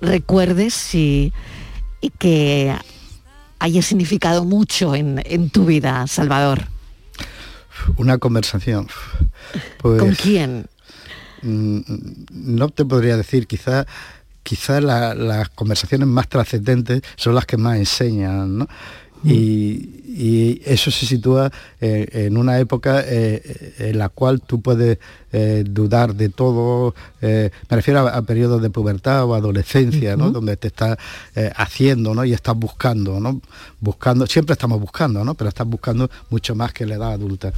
[0.00, 1.32] recuerdes y
[2.18, 2.74] que
[3.62, 6.66] haya significado mucho en, en tu vida, Salvador.
[7.96, 8.88] Una conversación.
[9.78, 10.66] Pues, ¿Con quién?
[11.42, 11.80] mm,
[12.30, 13.86] No te podría decir, quizá
[14.42, 18.68] quizá la- las conversaciones más trascendentes son las que más enseñan, ¿no?
[19.24, 24.98] Y, y eso se sitúa eh, en una época eh, en la cual tú puedes
[25.32, 30.30] eh, dudar de todo, eh, me refiero a, a periodos de pubertad o adolescencia, ¿no?
[30.30, 30.98] donde te estás
[31.34, 32.24] eh, haciendo ¿no?
[32.24, 33.40] y estás buscando, ¿no?
[33.80, 35.34] buscando, siempre estamos buscando, ¿no?
[35.34, 37.52] pero estás buscando mucho más que la edad adulta.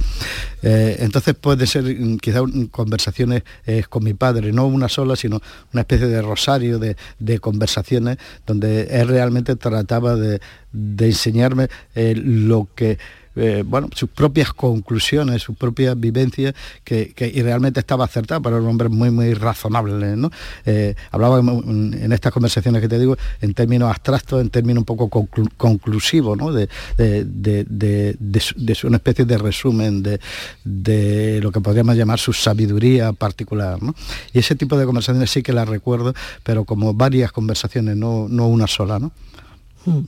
[0.61, 3.43] Entonces puede ser mm, quizá un- conversaciones
[3.89, 5.41] con mi padre, no una sola, sino
[5.73, 10.39] una especie de rosario de, de conversaciones donde él realmente trataba de,
[10.71, 12.97] de enseñarme lo que
[13.35, 18.57] eh, bueno, sus propias conclusiones, sus propias vivencias, que, que- y realmente estaba acertado, pero
[18.57, 20.15] era un hombre muy, muy razonable.
[20.15, 20.31] ¿no?
[20.65, 25.09] Eh, hablaba en, estas conversaciones que te digo en términos abstractos, en términos un poco
[25.09, 26.51] conclu- conclusivos, ¿no?
[26.51, 30.19] de, de, de- de- una especie de resumen de,
[30.63, 33.81] de lo que podríamos llamar su sabiduría particular.
[33.81, 33.95] ¿no?
[34.33, 38.47] Y ese tipo de conversaciones sí que las recuerdo, pero como varias conversaciones, no, no
[38.47, 38.99] una sola.
[38.99, 39.11] ¿no?
[39.85, 39.99] Mm.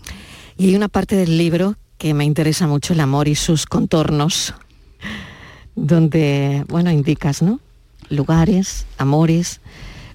[0.57, 4.53] Y hay una parte del libro que me interesa mucho, el amor y sus contornos,
[5.75, 7.59] donde, bueno, indicas, ¿no?
[8.09, 9.59] Lugares, amores,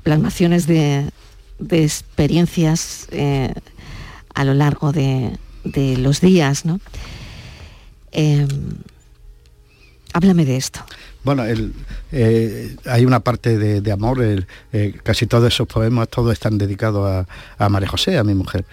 [0.02, 1.10] plasmaciones de,
[1.58, 3.52] de experiencias eh,
[4.34, 6.80] a lo largo de, de los días, ¿no?
[8.12, 8.46] Eh,
[10.12, 10.84] háblame de esto.
[11.24, 11.44] Bueno,
[12.10, 14.18] eh, hay una parte de, de amor,
[14.72, 17.08] eh, casi todos esos poemas, todos están dedicados
[17.58, 18.64] a, a María José, a mi mujer.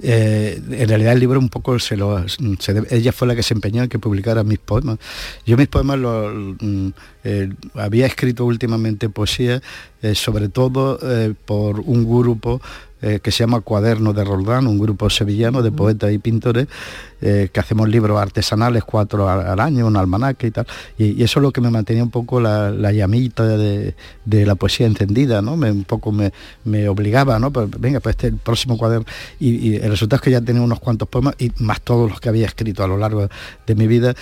[0.00, 2.24] Eh, en realidad el libro un poco se lo
[2.90, 4.98] ella fue la que se empeñó en que publicara mis poemas.
[5.44, 6.90] Yo mis poemas lo, mm,
[7.30, 9.60] eh, había escrito últimamente poesía
[10.00, 12.62] eh, sobre todo eh, por un grupo
[13.22, 16.66] que se llama Cuaderno de Roldán, un grupo sevillano de poetas y pintores,
[17.20, 20.66] que hacemos libros artesanales, cuatro al, año, un almanaque y tal.
[20.98, 24.44] Y, y eso es lo que me mantenía un poco la, la llamita de, de
[24.44, 25.56] la poesía encendida, ¿no?
[25.56, 26.32] Me, un poco me,
[26.64, 27.52] me obligaba, ¿no?
[27.52, 29.06] Pues, venga, pues este es el próximo cuaderno.
[29.38, 32.18] Y, y el resultado es que ya tenía unos cuantos poemas y más todos los
[32.18, 33.28] que había escrito a lo largo
[33.64, 34.16] de mi vida.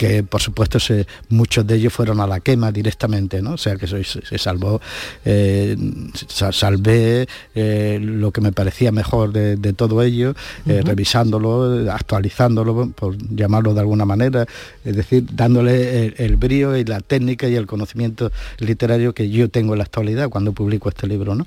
[0.00, 3.52] Que por supuesto se- muchos de ellos fueron a la quema directamente, ¿no?
[3.52, 4.02] O sea que se,
[4.38, 4.80] salvó,
[5.26, 5.76] eh,
[6.26, 10.34] sa- salvé eh, lo que me parecía mejor de, de todo ello,
[10.66, 14.46] eh, revisándolo, actualizándolo, por llamarlo de alguna manera,
[14.86, 19.50] es decir, dándole el, el brío y la técnica y el conocimiento literario que yo
[19.50, 21.46] tengo en la actualidad cuando publico este libro, ¿no?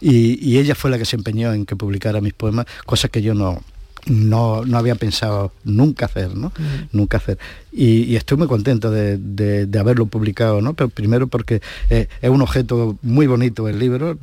[0.00, 3.22] Y, y ella fue la que se empeñó en que publicara mis poemas, cosas que
[3.22, 3.60] yo no,
[4.06, 6.52] no, no había pensado nunca hacer, ¿no?
[6.92, 7.38] Nunca hacer.
[7.72, 10.74] Y, y estoy muy contento de, de- de haberlo publicado, ¿no?
[10.74, 14.18] Pero primero porque eh, es un objeto muy bonito el libro.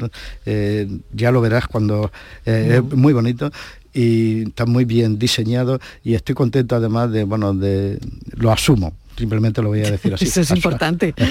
[0.46, 2.12] Eh, ya lo verás cuando
[2.46, 3.52] eh, es muy bonito
[3.94, 8.00] y está muy bien diseñado y estoy contento además de, bueno, de
[8.36, 8.94] lo asumo.
[9.20, 10.26] Simplemente lo voy a decir así.
[10.26, 11.14] Eso es importante.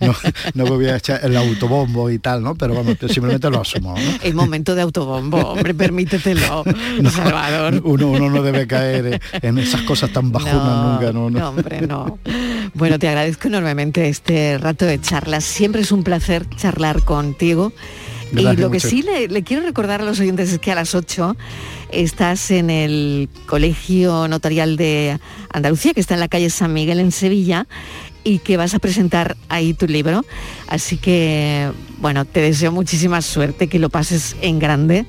[0.00, 0.14] No,
[0.54, 2.54] no me voy a echar el autobombo y tal, ¿no?
[2.56, 3.94] Pero vamos, simplemente lo asumo.
[3.94, 4.00] ¿no?
[4.22, 6.64] El momento de autobombo, hombre, permítetelo,
[7.10, 7.80] Salvador.
[7.84, 11.30] Uno, uno no debe caer en esas cosas tan bajunas No, nunca, ¿no?
[11.30, 12.18] no, hombre, no.
[12.74, 15.44] Bueno, te agradezco enormemente este rato de charlas.
[15.44, 17.72] Siempre es un placer charlar contigo.
[18.32, 18.88] Y lo que mucho.
[18.88, 21.36] sí le, le quiero recordar a los oyentes es que a las 8
[21.90, 25.18] estás en el Colegio Notarial de
[25.52, 27.66] Andalucía, que está en la calle San Miguel en Sevilla,
[28.24, 30.24] y que vas a presentar ahí tu libro.
[30.66, 35.06] Así que, bueno, te deseo muchísima suerte, que lo pases en grande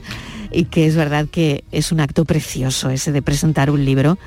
[0.51, 4.17] y que es verdad que es un acto precioso ese de presentar un libro,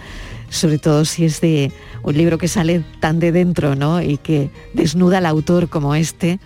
[0.51, 4.03] sobre todo si es de un libro que sale tan de dentro, ¿no?
[4.03, 6.39] Y que desnuda al autor como este.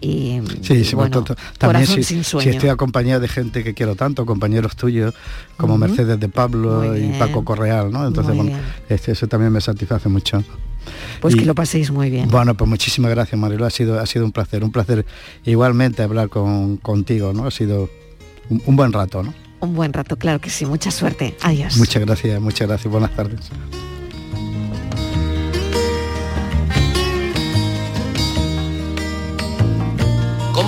[0.00, 2.50] Y, Sí, sí, bueno, to- to- también si, sin si sueño.
[2.50, 5.14] estoy acompañado de gente que quiero tanto, compañeros tuyos,
[5.56, 5.76] como.
[5.78, 7.18] Mercedes de Pablo Muy y bien.
[7.18, 8.06] Paco Correal, ¿no?
[8.06, 8.56] Entonces, bueno,
[8.88, 10.42] este, eso también me satisface mucho.
[11.20, 12.28] Pues Y- que lo paséis muy bien.
[12.28, 13.66] Bueno, pues muchísimas gracias, Marilo.
[13.66, 15.04] Ha sido, ha sido un placer, un placer
[15.44, 17.46] igualmente hablar con, contigo, ¿no?
[17.46, 17.90] Ha sido
[18.48, 19.34] un, un buen rato, ¿no?
[19.60, 20.64] Un buen rato, claro que sí.
[20.64, 21.36] Mucha suerte.
[21.42, 21.76] Adiós.
[21.76, 22.90] Muchas gracias, muchas gracias.
[22.90, 23.40] Buenas tardes.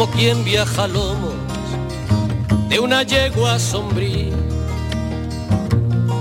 [0.01, 1.35] Como quien viaja lomos
[2.71, 4.35] de una yegua sombría.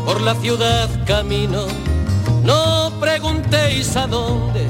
[0.06, 1.66] Por la ciudad camino,
[2.44, 4.68] no preguntéis a dónde.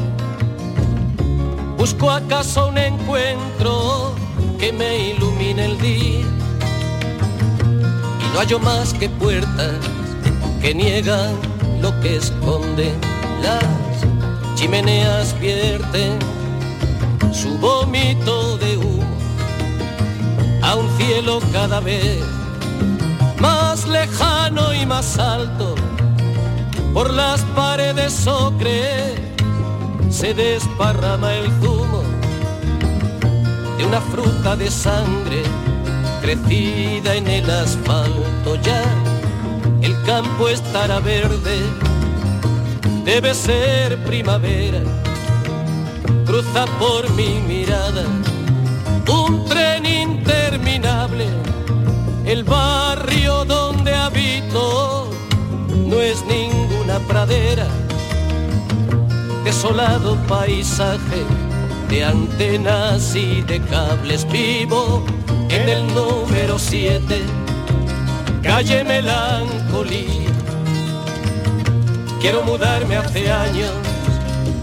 [1.75, 4.13] Busco acaso un encuentro
[4.59, 6.25] que me ilumine el día.
[8.19, 9.73] Y no hallo más que puertas
[10.61, 11.33] que niegan
[11.81, 12.93] lo que esconden.
[13.41, 13.65] Las
[14.53, 16.38] chimeneas vierten
[17.31, 19.17] su vómito de humo
[20.61, 22.19] a un cielo cada vez
[23.39, 25.75] más lejano y más alto.
[26.93, 29.15] Por las paredes ocre
[30.09, 32.03] se desparrama el zumo
[33.77, 35.43] de una fruta de sangre
[36.21, 38.55] crecida en el asfalto.
[38.63, 38.83] Ya
[39.81, 41.59] el campo estará verde,
[43.05, 44.81] debe ser primavera
[46.29, 48.03] cruza por mi mirada
[49.07, 51.25] un tren interminable.
[52.23, 55.09] El barrio donde habito
[55.87, 57.65] no es ninguna pradera,
[59.43, 61.21] desolado paisaje
[61.89, 65.03] de antenas y de cables vivo
[65.49, 67.23] en el número 7,
[68.43, 70.29] calle Melancolía.
[72.21, 73.71] Quiero mudarme hace años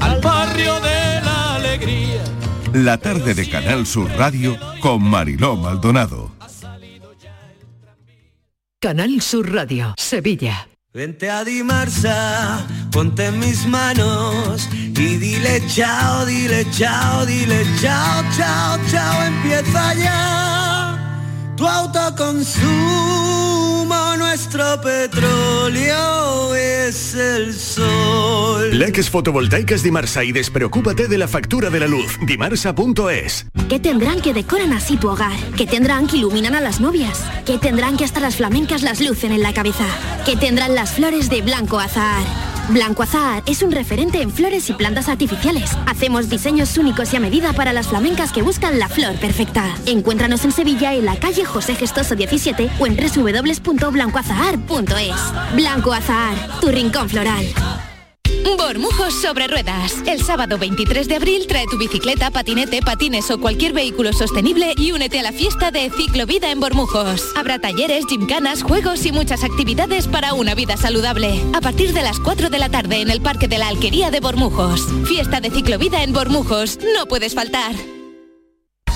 [0.01, 0.96] al barrio de
[1.77, 2.25] alegría.
[2.73, 6.33] La tarde de Canal Sur Radio con Mariló Maldonado.
[8.81, 10.69] Canal Sur Radio, Sevilla.
[10.93, 18.79] Vente a Dimarsa, ponte en mis manos y dile chao, dile chao, dile chao, chao,
[18.91, 23.46] chao, empieza ya tu autoconsumo,
[24.37, 28.79] nuestro petróleo es el sol.
[28.79, 32.19] Leques fotovoltaicas Dimarsa y despreocúpate de la factura de la luz.
[32.27, 33.47] Dimarsa.es.
[33.71, 35.33] ¿Qué tendrán que decoran así tu hogar?
[35.57, 37.25] ¿Qué tendrán que iluminan a las novias?
[37.47, 39.87] ¿Qué tendrán que hasta las flamencas las lucen en la cabeza?
[40.27, 42.56] ¿Qué tendrán las flores de blanco azahar?
[42.69, 45.71] Blanco Azahar es un referente en flores y plantas artificiales.
[45.87, 49.77] Hacemos diseños únicos y a medida para las flamencas que buscan la flor perfecta.
[49.87, 55.55] Encuéntranos en Sevilla en la calle José Gestoso 17 o en www.blancoazahar.es.
[55.55, 57.47] Blanco Azahar, tu rincón floral.
[58.57, 59.95] Bormujos sobre ruedas.
[60.07, 64.93] El sábado 23 de abril trae tu bicicleta, patinete, patines o cualquier vehículo sostenible y
[64.93, 67.33] únete a la fiesta de Ciclovida en Bormujos.
[67.37, 71.41] Habrá talleres, gimcanas, juegos y muchas actividades para una vida saludable.
[71.55, 74.21] A partir de las 4 de la tarde en el Parque de la Alquería de
[74.21, 74.83] Bormujos.
[75.07, 76.79] Fiesta de Ciclovida en Bormujos.
[76.97, 77.96] No puedes faltar.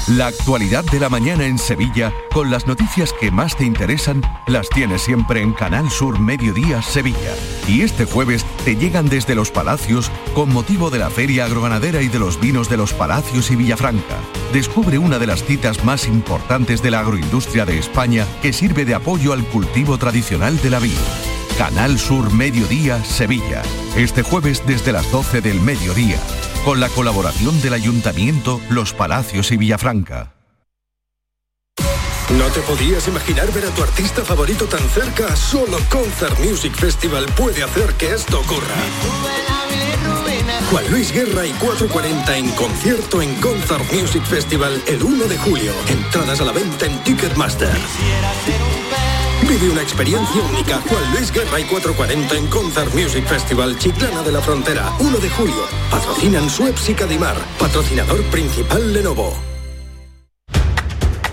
[0.09, 4.69] La actualidad de la mañana en Sevilla, con las noticias que más te interesan, las
[4.69, 7.35] tienes siempre en Canal Sur Mediodía Sevilla.
[7.69, 12.09] Y este jueves te llegan desde Los Palacios con motivo de la Feria Agroganadera y
[12.09, 14.17] de los vinos de Los Palacios y Villafranca.
[14.53, 18.95] Descubre una de las citas más importantes de la agroindustria de España que sirve de
[18.95, 21.30] apoyo al cultivo tradicional de la vid.
[21.61, 23.61] Canal Sur Mediodía Sevilla.
[23.95, 26.17] Este jueves desde las 12 del mediodía.
[26.65, 30.33] Con la colaboración del Ayuntamiento, Los Palacios y Villafranca.
[32.39, 35.37] ¿No te podías imaginar ver a tu artista favorito tan cerca?
[35.37, 38.77] Solo Concert Music Festival puede hacer que esto ocurra.
[40.71, 45.75] Juan Luis Guerra y 440 en concierto en Concert Music Festival el 1 de julio.
[45.89, 47.77] Entradas a la venta en Ticketmaster.
[49.51, 50.81] Vive una experiencia única.
[50.89, 55.29] Juan Luis Guerra y 440 en Concert Music Festival Chiclana de la Frontera, 1 de
[55.29, 55.67] julio.
[55.91, 57.35] Patrocinan Suez y Cadimar.
[57.59, 59.37] Patrocinador principal Lenovo.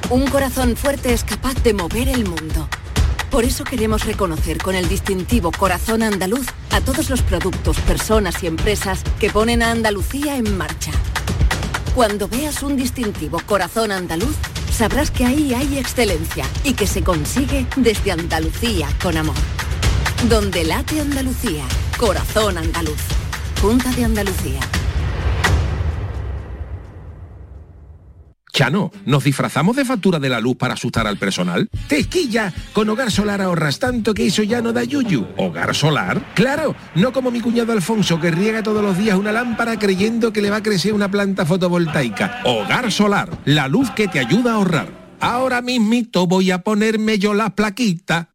[0.09, 2.67] Un corazón fuerte es capaz de mover el mundo.
[3.29, 8.47] Por eso queremos reconocer con el distintivo Corazón Andaluz a todos los productos, personas y
[8.47, 10.91] empresas que ponen a Andalucía en marcha.
[11.93, 14.35] Cuando veas un distintivo Corazón Andaluz,
[14.77, 19.35] sabrás que ahí hay excelencia y que se consigue desde Andalucía con amor.
[20.29, 21.63] Donde late Andalucía,
[21.97, 23.01] Corazón Andaluz.
[23.59, 24.59] Junta de Andalucía.
[28.57, 31.69] Chano, ¿nos disfrazamos de factura de la luz para asustar al personal?
[31.87, 32.51] ¡Tequilla!
[32.73, 35.27] Con Hogar Solar ahorras tanto que eso ya no da yuyu.
[35.37, 36.33] ¿Hogar Solar?
[36.33, 36.75] ¡Claro!
[36.95, 40.49] No como mi cuñado Alfonso que riega todos los días una lámpara creyendo que le
[40.49, 42.41] va a crecer una planta fotovoltaica.
[42.45, 44.87] Hogar Solar, la luz que te ayuda a ahorrar.
[45.19, 48.31] Ahora mismito voy a ponerme yo la plaquita.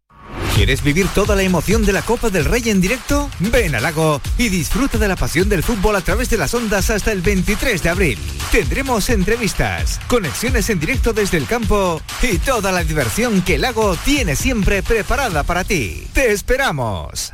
[0.55, 3.31] ¿Quieres vivir toda la emoción de la Copa del Rey en directo?
[3.39, 6.91] Ven al lago y disfruta de la pasión del fútbol a través de las ondas
[6.91, 8.19] hasta el 23 de abril.
[8.53, 13.97] Tendremos entrevistas, conexiones en directo desde el campo y toda la diversión que el lago
[14.05, 16.07] tiene siempre preparada para ti.
[16.13, 17.33] ¡Te esperamos!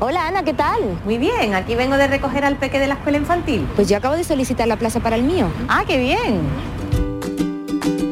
[0.00, 0.80] Hola Ana, ¿qué tal?
[1.04, 3.68] Muy bien, aquí vengo de recoger al peque de la escuela infantil.
[3.76, 5.50] Pues yo acabo de solicitar la plaza para el mío.
[5.68, 6.40] Ah, qué bien.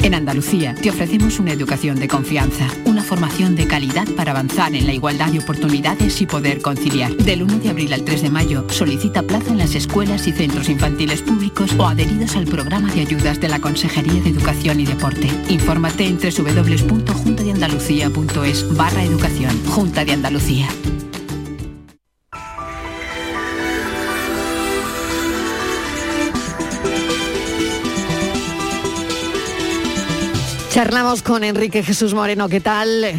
[0.06, 4.86] En Andalucía te ofrecemos una educación de confianza, una formación de calidad para avanzar en
[4.86, 7.12] la igualdad de oportunidades y poder conciliar.
[7.16, 10.68] Del 1 de abril al 3 de mayo solicita plaza en las escuelas y centros
[10.68, 15.28] infantiles públicos o adheridos al programa de ayudas de la Consejería de Educación y Deporte.
[15.48, 19.60] Infórmate en www.juntadeandalucía.es barra educación.
[19.66, 20.68] Junta de Andalucía.
[30.76, 33.18] Charlamos con Enrique Jesús Moreno, ¿qué tal?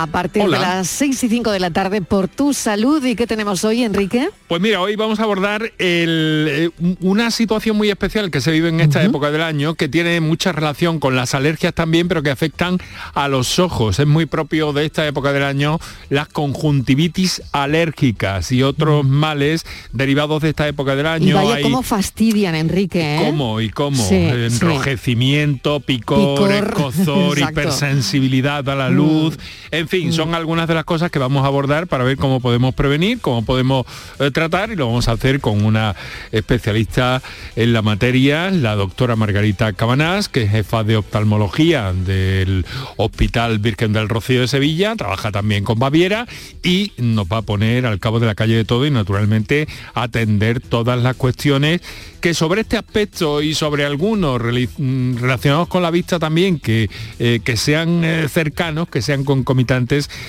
[0.00, 0.58] A partir Hola.
[0.58, 3.04] de las 6 y 5 de la tarde por tu salud.
[3.04, 4.28] ¿Y qué tenemos hoy, Enrique?
[4.46, 6.70] Pues mira, hoy vamos a abordar el, eh,
[7.00, 10.52] una situación muy especial que se vive en esta época del año, que tiene mucha
[10.52, 12.78] relación con las alergias también, pero que afectan
[13.12, 13.98] a los ojos.
[13.98, 15.80] Es muy propio de esta época del año
[16.10, 21.34] las conjuntivitis alérgicas y otros males derivados de esta época del Y año.
[21.36, 23.16] vaya Hay- cómo fastidian, Enrique.
[23.16, 23.22] ¿eh?
[23.24, 24.00] ¿Cómo y cómo?
[24.08, 29.36] Sí, Enrojecimiento, picor, Picor, escozor, hipersensibilidad a la luz.
[29.72, 32.74] En fin, son algunas de las cosas que vamos a abordar para ver cómo podemos
[32.74, 33.86] prevenir, cómo podemos
[34.18, 35.96] eh, tratar y lo vamos a hacer con una
[36.32, 37.22] especialista
[37.56, 42.66] en la materia, la doctora Margarita Cabanás, que es jefa de oftalmología del
[42.96, 46.26] Hospital Virgen del Rocío de Sevilla, trabaja también con Baviera
[46.62, 50.60] y nos va a poner al cabo de la calle de todo y naturalmente atender
[50.60, 51.80] todas las cuestiones
[52.20, 57.40] que sobre este aspecto y sobre algunos mm, relacionados con la vista también, que, eh,
[57.44, 59.67] que sean eh, cercanos, que sean concomitantes,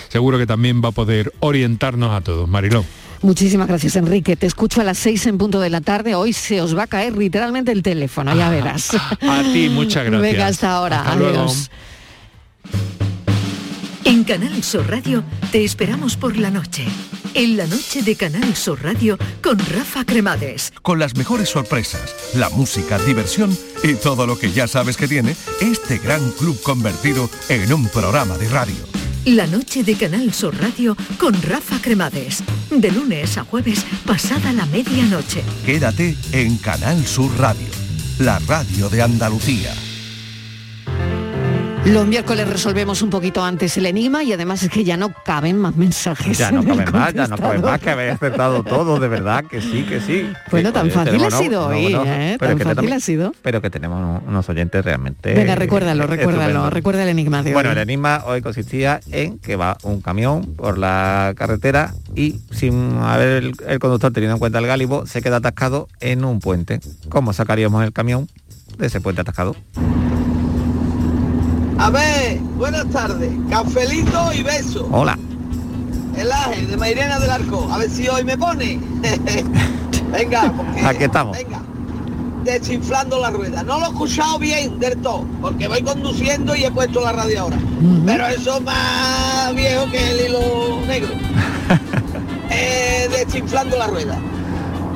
[0.09, 2.47] seguro que también va a poder orientarnos a todos.
[2.47, 2.85] Marilón.
[3.21, 4.35] Muchísimas gracias, Enrique.
[4.35, 6.15] Te escucho a las 6 en punto de la tarde.
[6.15, 8.93] Hoy se os va a caer literalmente el teléfono, ya verás.
[8.93, 10.21] A ti, muchas gracias.
[10.21, 11.01] Venga, hasta ahora.
[11.01, 11.39] Hasta luego.
[11.41, 11.69] Adiós.
[14.05, 16.85] En Canal Sur Radio te esperamos por la noche.
[17.35, 20.73] En la noche de Canal Sur Radio con Rafa Cremades.
[20.81, 25.35] Con las mejores sorpresas, la música, diversión y todo lo que ya sabes que tiene
[25.61, 28.77] este gran club convertido en un programa de radio.
[29.35, 32.43] La noche de Canal Sur Radio con Rafa Cremades.
[32.71, 35.43] de lunes a jueves, pasada la medianoche.
[35.63, 37.67] Quédate en Canal Sur Radio,
[38.17, 39.88] la radio de Andalucía.
[41.85, 45.57] Los miércoles resolvemos un poquito antes el enigma y además es que ya no caben
[45.57, 46.37] más mensajes.
[46.37, 47.71] Ya no en el cabe más, ya no cabe contestador.
[47.71, 50.29] más, que habéis acertado todo, de verdad, que sí, que sí.
[50.51, 52.35] Bueno, Que, tan oye, fácil ha sido hoy, ¿eh?
[52.37, 53.31] pero Tan que fácil tenemos- ha sido.
[53.41, 55.33] Pero que tenemos unos- oyentes realmente...
[55.33, 57.75] Venga, recuérdalo, recuérdalo, recuerda el enigma de Bueno, hoy.
[57.75, 63.43] el enigma hoy consistía en que va un camión por la carretera y sin haber
[63.43, 66.81] el, el conductor teniendo en cuenta el gálibo, se queda atascado en un puente.
[67.09, 68.27] ¿Cómo sacaríamos el camión
[68.77, 69.55] de ese puente atascado?
[71.79, 73.31] A ver, buenas tardes.
[73.49, 74.89] Cafelito y beso.
[74.91, 75.17] Hola.
[76.17, 77.69] El Ángel de Mairena del Arco.
[77.71, 78.81] A ver si hoy me pone.
[80.11, 80.85] venga, porque...
[80.85, 81.37] Aquí estamos.
[81.37, 81.61] Venga.
[82.43, 83.63] Desinflando la rueda.
[83.63, 87.43] No lo he escuchado bien del todo, porque voy conduciendo y he puesto la radio
[87.43, 87.57] ahora.
[88.05, 91.13] Pero eso es más viejo que el hilo negro.
[92.49, 94.17] eh, desinflando la rueda.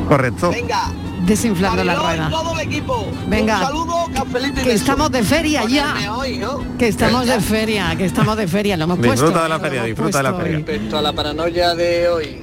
[0.09, 0.51] Correcto.
[0.51, 0.91] Venga.
[1.25, 2.29] Desinflando la Mariló rueda.
[2.29, 3.07] todo el equipo.
[3.27, 3.59] Venga.
[3.59, 5.87] Un saludo, cafelito y Que estamos de feria ya.
[5.93, 6.77] Ponerme hoy, ¿no?
[6.77, 9.13] Que estamos de feria, que estamos de feria, lo hemos puesto.
[9.13, 10.57] Disfruta de la feria, disfruta de la feria.
[10.57, 12.41] Respecto a la paranoia de hoy,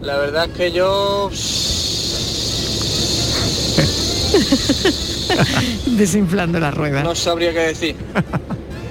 [0.00, 1.30] la verdad es que yo
[5.86, 7.02] Desinflando la rueda.
[7.02, 7.96] no sabría qué decir.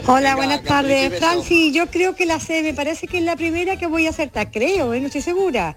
[0.07, 1.18] Hola, buenas tardes.
[1.20, 4.09] Francis, yo creo que la sé, me parece que es la primera que voy a
[4.09, 4.99] acertar, creo, ¿eh?
[4.99, 5.76] no estoy segura.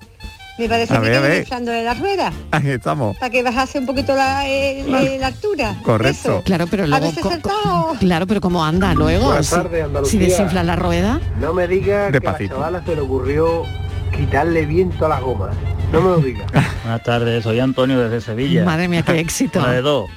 [0.57, 1.39] Me parece A que ver, a estoy ver.
[1.41, 3.17] inflando de la rueda, Ahí estamos.
[3.17, 5.75] para que bajase un poquito la, eh, eh, la altura.
[5.83, 6.43] Correcto.
[6.45, 7.13] Claro, pero luego.
[8.01, 9.27] Claro, pero ¿cómo anda luego?
[9.27, 11.21] Buenas Si- tardes, si, desinfla la rueda.
[11.41, 12.57] No me diga Despacito.
[12.57, 13.65] que a la chavala se le ocurrió
[14.17, 15.57] quitarle viento a las gomas.
[15.93, 16.47] No me lo diga.
[16.85, 18.65] Buenas tardes, soy Antonio desde Sevilla.
[18.65, 19.59] Madre mía, qué éxito.
[19.61, 20.09] Una de dos.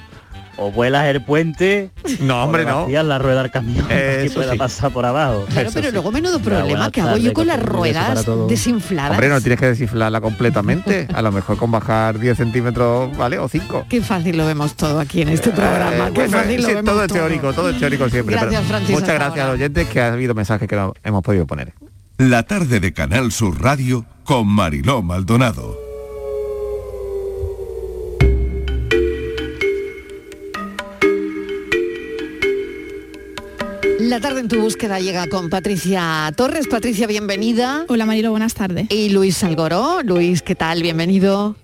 [0.58, 1.90] O vuelas el puente.
[2.20, 3.02] No, hombre, o no.
[3.02, 4.58] la rueda al camión que pueda sí.
[4.58, 5.46] pasar por abajo.
[5.50, 9.12] Claro, pero luego menudo problema que hago yo con las ruedas desinfladas.
[9.12, 11.06] Hombre, no tienes que desinflarla completamente.
[11.14, 13.38] A lo mejor con bajar 10 centímetros, ¿vale?
[13.38, 13.86] O 5.
[13.88, 16.10] Qué fácil lo vemos todo aquí en este programa.
[16.12, 18.34] Qué fácil lo vemos todo es teórico, todo es teórico siempre.
[18.34, 21.22] Gracias, pero Francis, muchas gracias a los oyentes que ha habido mensajes que no hemos
[21.22, 21.72] podido poner.
[22.18, 25.87] La tarde de Canal Sur Radio con Mariló Maldonado.
[34.08, 36.66] La tarde en tu búsqueda llega con Patricia Torres.
[36.66, 37.84] Patricia, bienvenida.
[37.88, 38.86] Hola Marilo, buenas tardes.
[38.88, 40.00] Y Luis Algoró.
[40.02, 40.80] Luis, ¿qué tal?
[40.80, 41.56] Bienvenido.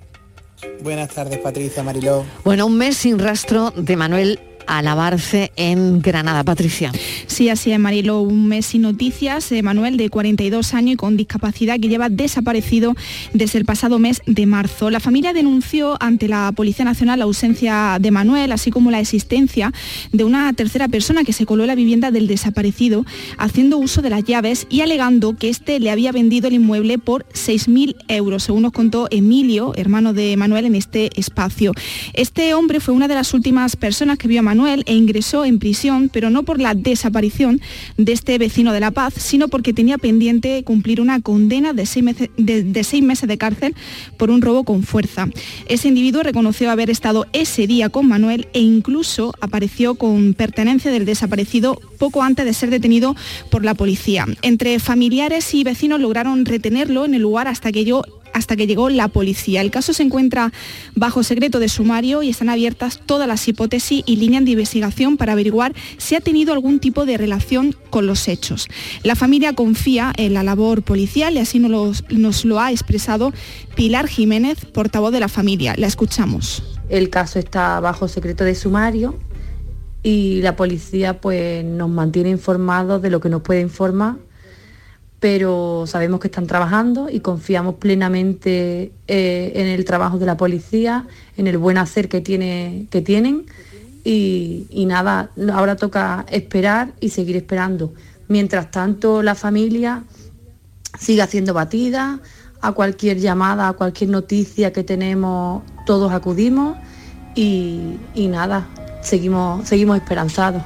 [0.83, 2.27] Buenas tardes, Patricia Mariló.
[2.45, 6.45] Bueno, un mes sin rastro de Manuel Alabarce en Granada.
[6.45, 6.93] Patricia.
[7.27, 9.51] Sí, así es, Marilo, un mes sin noticias.
[9.53, 12.95] Eh, Manuel, de 42 años y con discapacidad, que lleva desaparecido
[13.33, 14.91] desde el pasado mes de marzo.
[14.91, 19.73] La familia denunció ante la Policía Nacional la ausencia de Manuel, así como la existencia
[20.13, 23.05] de una tercera persona que se coló en la vivienda del desaparecido,
[23.39, 27.27] haciendo uso de las llaves y alegando que éste le había vendido el inmueble por
[27.29, 31.73] 6.000 euros, según nos contó Emilio, hermano de Manuel, en este espacio.
[32.13, 34.54] Este hombre fue una de las últimas personas que vio a Manuel
[34.87, 37.61] e ingresó en prisión, pero no por la desaparición
[37.97, 42.05] de este vecino de La Paz, sino porque tenía pendiente cumplir una condena de seis,
[42.05, 43.75] meses, de, de seis meses de cárcel
[44.17, 45.29] por un robo con fuerza.
[45.69, 51.05] Ese individuo reconoció haber estado ese día con Manuel e incluso apareció con pertenencia del
[51.05, 53.17] desaparecido poco antes de ser detenido
[53.51, 54.27] por la policía.
[54.43, 58.03] Entre familiares y vecinos lograron retenerlo en el lugar hasta que yo
[58.35, 59.63] hasta que llegó la policía.
[59.63, 60.53] El caso se encuentra
[60.95, 65.33] bajo secreto de sumario y están abiertas todas las hipótesis y líneas de investigación para
[65.33, 68.69] averiguar si ha tenido algún tipo de relación con los hechos.
[69.03, 73.33] La familia confía en la labor policial y así nos lo, ha expresado
[73.77, 75.75] Pilar Jiménez, portavoz de la familia.
[75.79, 76.63] La escuchamos.
[76.89, 79.19] El caso está bajo secreto de sumario
[80.03, 84.17] y la policía pues nos mantiene informados de lo que nos puede informar
[85.25, 91.07] pero sabemos que están trabajando y confiamos plenamente eh, en el trabajo de la policía,
[91.39, 93.47] en el buen hacer que, tiene, que tienen
[94.05, 97.95] y, nada, ahora toca esperar y seguir esperando.
[98.29, 100.05] Mientras tanto, la familia
[101.01, 102.21] sigue haciendo batida,
[102.61, 106.77] a cualquier llamada, a cualquier noticia que tenemos, todos acudimos
[107.35, 108.67] y, y nada,
[109.01, 110.63] seguimos, seguimos esperanzados.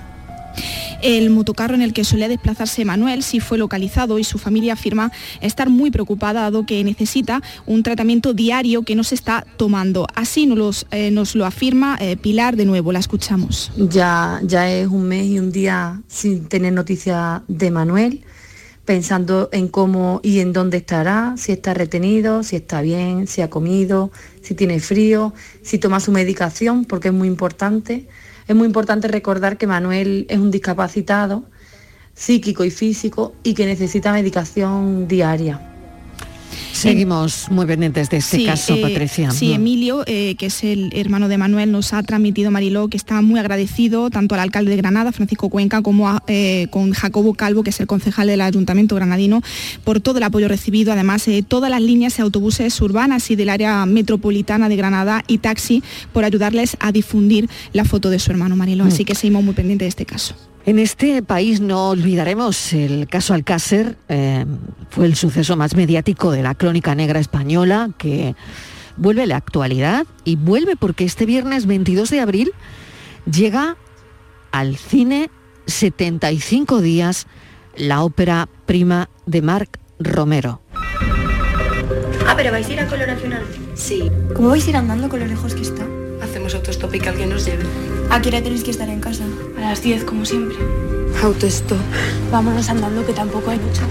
[1.03, 5.13] El motocarro en el que solía desplazarse Manuel sí fue localizado y su familia afirma
[5.41, 10.07] estar muy preocupada dado que necesita un tratamiento diario que no se está tomando.
[10.15, 13.71] Así nos, eh, lo afirma eh, Pilar de nuevo, la escuchamos.
[13.77, 18.25] Ya, ya es un mes y un día sin tener noticia de Manuel,
[18.85, 23.51] pensando en cómo y en dónde estará, si está retenido, si está bien, si ha
[23.51, 24.11] comido,
[24.43, 25.33] si tiene frío,
[25.63, 28.09] si toma su medicación, porque es muy importante.
[28.49, 31.45] Es muy importante recordar que Manuel es un discapacitado
[32.15, 35.78] psíquico y físico y que necesita medicación diaria.
[36.73, 39.31] Seguimos muy pendientes de este caso, eh, Patricia.
[39.31, 39.53] Sí.
[39.53, 43.41] Emilio, eh, que es el hermano de Manuel, nos ha transmitido, Mariló, que está muy
[43.41, 47.71] agradecido tanto al alcalde de Granada, Francisco Cuenca, como a, eh, con Jacobo Calvo, que
[47.71, 49.43] es el concejal del Ayuntamiento granadino,
[49.85, 50.93] por todo el apoyo recibido.
[50.93, 55.83] Además, todas las líneas de autobuses urbanas y del área metropolitana de Granada y taxi
[56.13, 58.85] por ayudarles a difundir la foto de su hermano Mariló.
[58.85, 58.89] Mm.
[58.89, 60.48] Así que seguimos muy pendientes de este caso.
[60.69, 64.45] En este país no olvidaremos el caso Alcácer, eh,
[64.91, 68.35] fue el suceso más mediático de la crónica negra española que
[68.99, 72.53] vuelve a la actualidad y vuelve porque este viernes 22 de abril
[73.25, 73.79] llega
[74.53, 75.31] al cine
[75.65, 77.29] 75 días
[77.75, 80.61] la ópera prima de Marc Romero.
[82.27, 83.33] Ah, pero vais a ir a coloración
[83.75, 84.11] Sí.
[84.35, 85.87] ¿Cómo vais a ir andando con lo lejos que está?
[86.29, 87.65] Hacemos autostop y que alguien nos lleve.
[88.11, 89.25] ¿A qué hora tenéis que estar en casa?
[89.57, 90.57] A las 10, como siempre.
[91.23, 91.79] Autostop.
[92.31, 93.83] Vámonos andando, que tampoco hay mucho.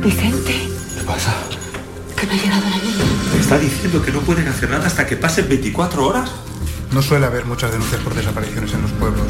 [0.00, 0.54] Vicente,
[0.96, 1.34] ¿Qué pasa?
[2.16, 3.04] que no ha llegado la niña.
[3.34, 6.30] ¿Me está diciendo que no pueden hacer nada hasta que pasen 24 horas?
[6.92, 9.26] No suele haber muchas denuncias por desapariciones en los pueblos.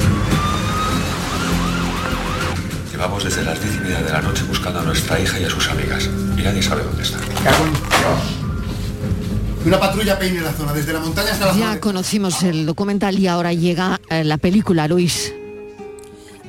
[2.93, 5.51] Llevamos desde las 10 y media de la noche buscando a nuestra hija y a
[5.51, 6.09] sus amigas.
[6.37, 7.05] Y nadie sabe dónde
[9.65, 11.75] Una patrulla peine la zona, desde la montaña hasta la zona.
[11.75, 15.35] Ya conocimos el documental y ahora llega eh, la película, Luis.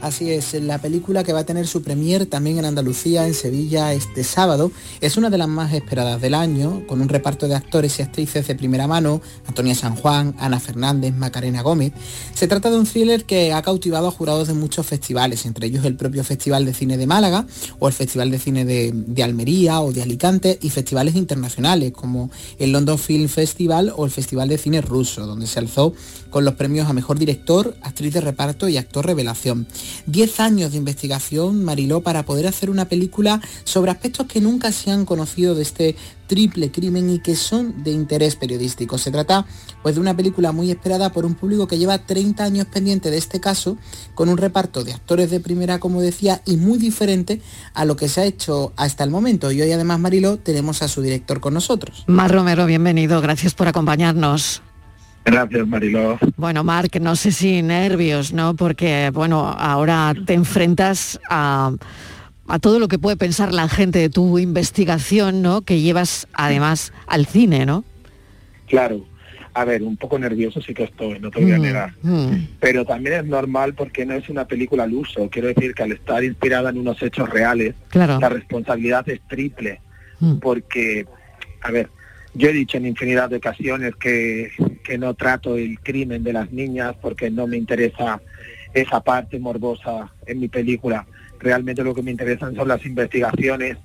[0.02, 3.94] Así es, la película que va a tener su premier también en Andalucía, en Sevilla,
[3.94, 8.00] este sábado, es una de las más esperadas del año, con un reparto de actores
[8.00, 11.94] y actrices de primera mano, Antonia San Juan, Ana Fernández, Macarena Gómez.
[12.34, 15.86] Se trata de un thriller que ha cautivado a jurados de muchos festivales, entre ellos
[15.86, 17.46] el propio Festival de Cine de Málaga,
[17.78, 22.32] o el Festival de Cine de, de Almería o de Alicante, y festivales internacionales como
[22.58, 25.94] el London Film Festival o el Festival de Cine Ruso, donde se alzó
[26.32, 29.68] con los premios a Mejor Director, Actriz de Reparto y Actor Revelación.
[30.08, 34.90] Diez años de investigación, Mariló, para poder hacer una película sobre aspectos que nunca se
[34.90, 35.96] han conocido de este
[36.32, 38.98] triple crimen y que son de interés periodístico.
[38.98, 39.46] Se trata
[39.84, 43.18] pues de una película muy esperada por un público que lleva 30 años pendiente de
[43.18, 43.78] este caso,
[44.16, 47.42] con un reparto de actores de primera, como decía, y muy diferente
[47.74, 49.52] a lo que se ha hecho hasta el momento.
[49.52, 52.06] Y hoy además, Mariló, tenemos a su director con nosotros.
[52.08, 54.62] Mar Romero, bienvenido, gracias por acompañarnos.
[55.26, 56.18] Gracias, Mariló.
[56.38, 58.56] Bueno, Marc, no sé si nervios, ¿no?
[58.56, 61.72] Porque, bueno, ahora te enfrentas a,
[62.48, 65.62] a todo lo que puede pensar la gente de tu investigación, ¿no?
[65.62, 67.84] Que llevas además al cine, ¿no?
[68.68, 69.06] Claro.
[69.54, 71.94] A ver, un poco nervioso sí que estoy, no te voy a Mm, negar.
[72.02, 72.48] mm.
[72.62, 75.30] Pero también es normal porque no es una película al uso.
[75.30, 78.18] Quiero decir que al estar inspirada en unos hechos reales, Claro.
[78.20, 79.82] la responsabilidad es triple.
[80.22, 80.38] Mm.
[80.38, 81.06] Porque,
[81.62, 81.90] a ver,
[82.34, 84.52] yo he dicho en infinidad de ocasiones que,
[84.82, 88.22] que no trato el crimen de las niñas porque no me interesa
[88.74, 91.06] esa parte morbosa en mi película.
[91.40, 93.78] Realmente lo que me interesan son las investigaciones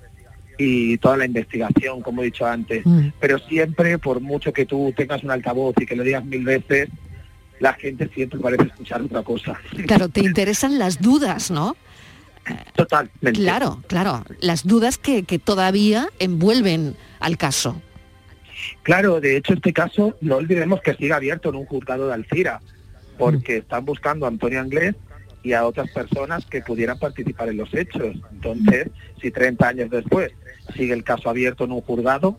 [0.57, 2.85] y toda la investigación, como he dicho antes.
[2.85, 3.09] Mm.
[3.19, 6.89] Pero siempre, por mucho que tú tengas un altavoz y que lo digas mil veces,
[7.59, 9.59] la gente siempre parece escuchar otra cosa.
[9.85, 11.75] Claro, te interesan las dudas, ¿no?
[12.75, 13.33] Totalmente.
[13.33, 17.81] Claro, claro, las dudas que, que todavía envuelven al caso.
[18.83, 22.61] Claro, de hecho este caso no olvidemos que sigue abierto en un juzgado de Alcira,
[23.17, 24.95] porque están buscando a Antonio Anglés
[25.43, 28.17] y a otras personas que pudieran participar en los hechos.
[28.31, 28.87] Entonces,
[29.21, 30.31] si 30 años después
[30.75, 32.37] sigue el caso abierto en un juzgado,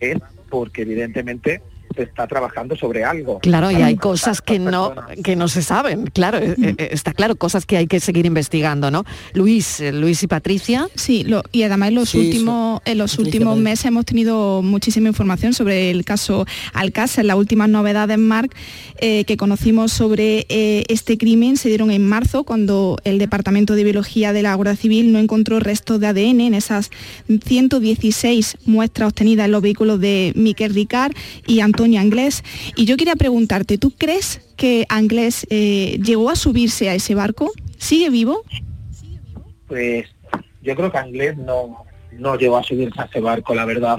[0.00, 0.18] es
[0.48, 1.62] porque evidentemente
[1.96, 3.38] se está trabajando sobre algo.
[3.40, 5.16] Claro, y hay cosas que no, personas.
[5.24, 8.90] que no se saben, claro, eh, eh, está claro, cosas que hay que seguir investigando,
[8.90, 9.04] ¿no?
[9.32, 10.88] Luis, eh, Luis y Patricia.
[10.94, 14.62] Sí, lo- y además en los Sí, últimos, en los Patricia, últimos meses hemos tenido
[14.62, 17.24] muchísima información sobre el caso Alcácer.
[17.24, 18.54] Las últimas novedades, Marc,
[18.98, 23.84] eh, que conocimos sobre eh, este crimen se dieron en marzo, cuando el Departamento de
[23.84, 26.90] Biología de la Guardia Civil no encontró restos de ADN en esas
[27.70, 31.12] 116 muestras obtenidas en los vehículos de Miquel Ricard
[31.46, 32.42] y Antonio Anglés.
[32.74, 37.52] Y yo quería preguntarte, ¿tú crees que Anglés eh, llegó a subirse a ese barco?
[37.78, 38.42] ¿Sigue vivo?
[39.68, 40.06] Pues
[40.62, 43.98] yo creo que Anglés no, no llegó a subirse a ese barco, la verdad.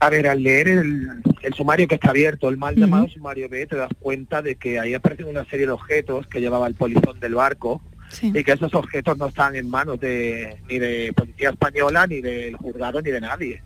[0.00, 1.08] A ver, al leer el,
[1.42, 4.78] el sumario que está abierto, el mal llamado sumario B, te das cuenta de que
[4.78, 7.82] ahí aparecen una serie de objetos que llevaba el polizón del barco
[8.22, 12.56] y que esos objetos no están en manos de, ni de policía española, ni del
[12.56, 13.62] juzgado, ni de nadie.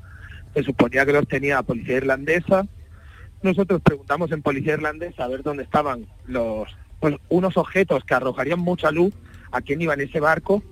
[0.55, 2.67] Se suponía que los tenía la policía irlandesa.
[3.43, 6.69] Nosotros preguntamos en policía irlandesa a ver dónde estaban los
[7.01, 9.13] pues, unos objetos que arrojarían mucha luz
[9.51, 10.63] a quién iba en ese barco.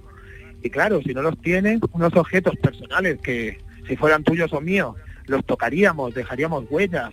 [0.63, 3.59] Y claro, si no los tienen, unos objetos personales que
[3.89, 4.95] si fueran tuyos o míos,
[5.27, 7.11] los tocaríamos, dejaríamos huellas.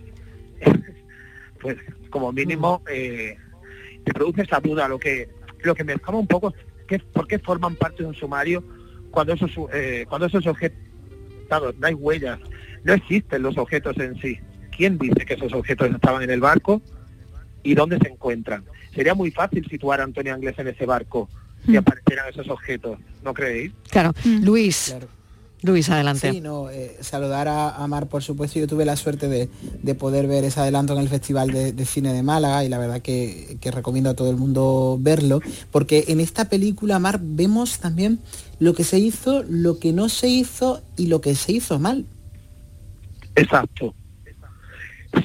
[1.60, 1.76] pues
[2.10, 3.36] como mínimo eh,
[4.04, 4.88] te produce esa duda.
[4.88, 5.28] Lo que
[5.62, 6.54] lo que me escama un poco
[6.88, 8.62] es por qué forman parte de un sumario
[9.10, 10.78] cuando esos eh, cuando esos objetos
[11.50, 12.38] no hay huellas,
[12.88, 14.38] no existen los objetos en sí.
[14.76, 16.80] ¿Quién dice que esos objetos estaban en el barco
[17.62, 18.64] y dónde se encuentran?
[18.94, 21.28] Sería muy fácil situar a Antonio Anglés en ese barco
[21.66, 21.78] si Mm.
[21.78, 23.72] aparecieran esos objetos, ¿no creéis?
[23.90, 24.94] Claro, Luis.
[25.60, 26.30] Luis, adelante.
[26.30, 28.60] Sí, no, eh, saludar a, a Mar, por supuesto.
[28.60, 29.48] Yo tuve la suerte de,
[29.82, 32.78] de poder ver ese adelanto en el Festival de, de Cine de Málaga y la
[32.78, 35.40] verdad que, que recomiendo a todo el mundo verlo,
[35.72, 38.20] porque en esta película, Mar, vemos también
[38.60, 42.06] lo que se hizo, lo que no se hizo y lo que se hizo mal.
[43.38, 43.94] Exacto.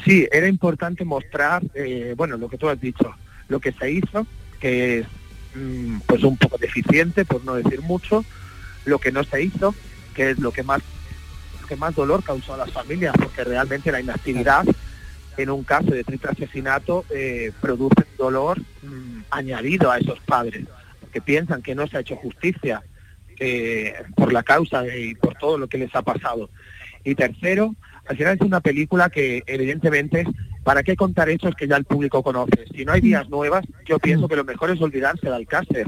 [0.06, 3.14] Sí, era importante mostrar, eh, bueno, lo que tú has dicho,
[3.48, 4.26] lo que se hizo,
[4.60, 5.08] que es
[5.56, 8.24] mm, pues un poco deficiente, por no decir mucho,
[8.86, 9.76] lo que no se hizo,
[10.14, 10.82] que es lo que más
[11.62, 14.66] lo que más dolor causó a las familias, porque realmente la inactividad
[15.38, 20.66] en un caso de triple asesinato eh, produce dolor mm, añadido a esos padres,
[21.12, 22.84] que piensan que no se ha hecho justicia
[23.40, 26.50] eh, por la causa y por todo lo que les ha pasado.
[27.04, 27.76] Y tercero,
[28.08, 30.26] al final es una película que evidentemente,
[30.64, 32.66] ¿para qué contar hechos que ya el público conoce?
[32.76, 35.88] Si no hay vías nuevas, yo pienso que lo mejor es olvidarse de Alcácer.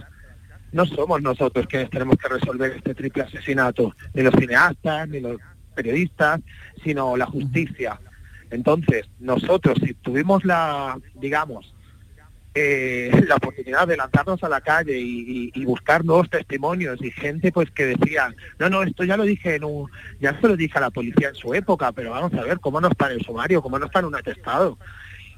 [0.72, 5.38] No somos nosotros quienes tenemos que resolver este triple asesinato, ni los cineastas, ni los
[5.74, 6.42] periodistas,
[6.84, 8.00] sino la justicia.
[8.50, 11.75] Entonces, nosotros, si tuvimos la, digamos,
[12.56, 17.72] eh, la oportunidad de lanzarnos a la calle y, buscar nuevos testimonios y gente pues
[17.72, 19.90] que decía, no, no, esto ya lo dije en un,
[20.22, 22.80] ya se lo dije a la policía en su época, pero vamos a ver cómo
[22.80, 24.78] no está en el sumario, cómo no está en un atestado.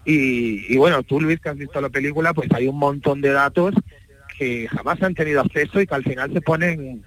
[0.05, 3.31] Y, y bueno, tú Luis que has visto la película, pues hay un montón de
[3.31, 3.73] datos
[4.37, 7.03] que jamás han tenido acceso y que al final se ponen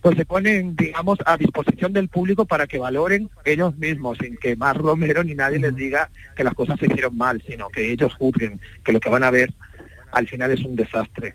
[0.00, 4.56] pues se ponen, digamos, a disposición del público para que valoren ellos mismos, sin que
[4.56, 8.14] más Romero ni nadie les diga que las cosas se hicieron mal, sino que ellos
[8.14, 9.52] juzguen que lo que van a ver
[10.12, 11.34] al final es un desastre.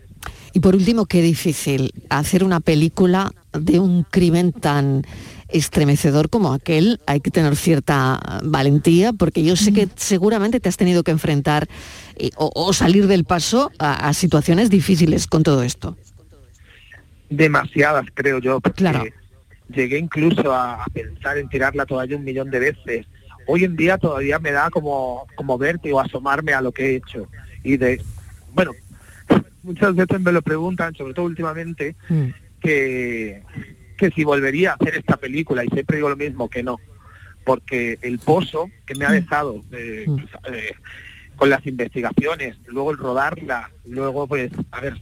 [0.52, 5.02] Y por último, qué difícil hacer una película de un crimen tan
[5.48, 7.00] estremecedor como aquel.
[7.06, 11.68] Hay que tener cierta valentía, porque yo sé que seguramente te has tenido que enfrentar
[12.16, 15.96] eh, o, o salir del paso a, a situaciones difíciles con todo esto.
[17.36, 19.12] Demasiadas, creo yo, porque
[19.68, 23.06] llegué incluso a, a pensar en tirar la toalla un millón de veces.
[23.46, 27.28] Hoy en día todavía me da como, como vértigo asomarme a lo que he hecho.
[27.62, 28.00] Y de,
[28.52, 28.72] bueno,
[29.62, 31.96] muchas veces me lo preguntan, sobre todo últimamente,
[32.60, 33.42] que,
[33.96, 36.78] que si volvería a hacer esta película, y siempre digo lo mismo, que no.
[37.44, 40.06] Porque el pozo que me ha dejado eh,
[40.50, 40.72] eh,
[41.36, 44.94] con las investigaciones, luego el rodarla, luego pues, a ver,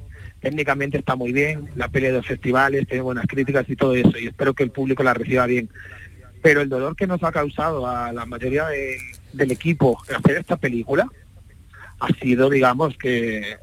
[0.43, 4.19] técnicamente está muy bien, la pelea de los festivales, tiene buenas críticas y todo eso,
[4.19, 5.71] y espero que el público la reciba bien.
[6.43, 8.99] Pero el dolor que nos ha causado a la mayoría de-
[9.33, 11.07] del equipo hacer esta película
[12.01, 13.57] ha sido, digamos, que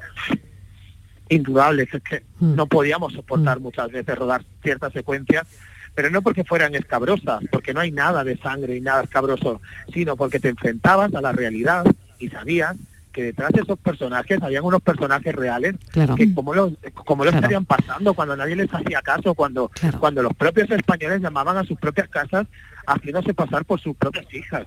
[1.28, 5.46] indudable, es que no podíamos soportar muchas veces rodar ciertas secuencias,
[5.94, 9.60] pero no porque fueran escabrosas, porque no hay nada de sangre y nada escabroso,
[9.92, 11.84] sino porque te enfrentabas a la realidad
[12.18, 12.76] y sabías
[13.22, 16.14] detrás de esos personajes habían unos personajes reales Claro.
[16.14, 16.72] que como lo,
[17.04, 17.36] como lo Claro.
[17.44, 21.78] estarían pasando cuando nadie les hacía caso, cuando, cuando los propios españoles llamaban a sus
[21.78, 22.46] propias casas
[22.86, 24.66] haciéndose pasar por sus propias hijas.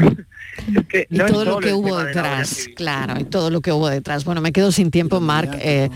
[0.76, 3.72] Es que Y no todo lo que hubo de detrás, claro, y todo lo que
[3.72, 4.24] hubo detrás.
[4.24, 5.54] Bueno, me quedo sin tiempo, Marc.
[5.58, 5.88] eh,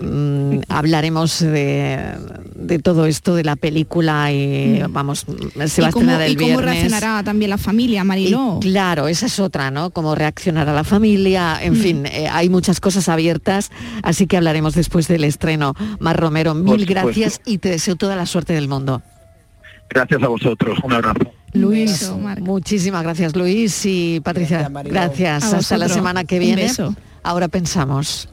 [0.00, 2.16] mm, hablaremos de,
[2.56, 5.26] de todo esto, de la película y vamos,
[5.66, 6.64] se va a ¿Y cómo, estrenar el y cómo viernes.
[6.64, 8.58] reaccionará también la familia, Mariló?
[8.60, 9.90] Y claro, esa es otra, ¿no?
[9.90, 11.76] Cómo reaccionar a la familia, en Mm.
[11.76, 13.70] fin, eh, hay muchas cosas abiertas,
[14.02, 15.74] así que hablaremos después del estreno.
[16.00, 19.02] Mar Romero, mil gracias y te deseo toda la suerte del mundo.
[19.88, 21.32] Gracias a vosotros, un abrazo.
[21.52, 25.52] Luis, muchísimas gracias Luis y Patricia, gracias.
[25.52, 26.62] Hasta la semana que viene.
[26.62, 26.94] beso.
[27.22, 28.28] Ahora pensamos.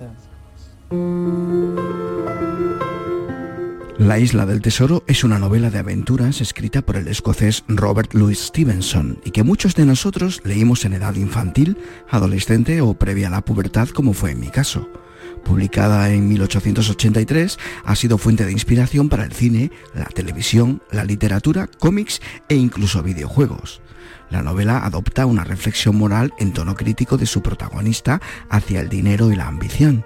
[3.98, 8.40] La Isla del Tesoro es una novela de aventuras escrita por el escocés Robert Louis
[8.40, 11.78] Stevenson y que muchos de nosotros leímos en edad infantil,
[12.10, 14.88] adolescente o previa a la pubertad como fue en mi caso.
[15.48, 21.68] Publicada en 1883, ha sido fuente de inspiración para el cine, la televisión, la literatura,
[21.68, 23.82] cómics e incluso videojuegos.
[24.30, 29.32] La novela adopta una reflexión moral en tono crítico de su protagonista hacia el dinero
[29.32, 30.06] y la ambición.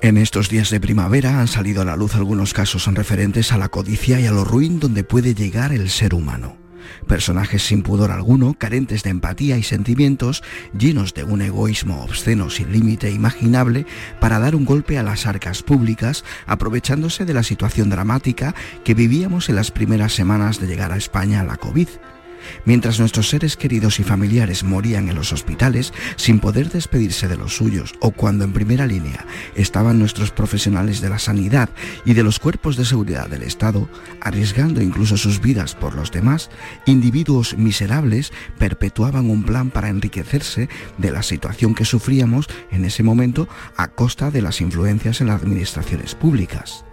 [0.00, 3.68] En estos días de primavera han salido a la luz algunos casos referentes a la
[3.68, 6.61] codicia y a lo ruin donde puede llegar el ser humano.
[7.06, 10.42] Personajes sin pudor alguno, carentes de empatía y sentimientos,
[10.76, 13.86] llenos de un egoísmo obsceno sin límite imaginable
[14.20, 18.54] para dar un golpe a las arcas públicas, aprovechándose de la situación dramática
[18.84, 21.88] que vivíamos en las primeras semanas de llegar a España la COVID.
[22.64, 27.56] Mientras nuestros seres queridos y familiares morían en los hospitales sin poder despedirse de los
[27.56, 31.70] suyos o cuando en primera línea estaban nuestros profesionales de la sanidad
[32.04, 33.88] y de los cuerpos de seguridad del Estado,
[34.20, 36.50] arriesgando incluso sus vidas por los demás,
[36.86, 40.68] individuos miserables perpetuaban un plan para enriquecerse
[40.98, 45.42] de la situación que sufríamos en ese momento a costa de las influencias en las
[45.42, 46.84] administraciones públicas.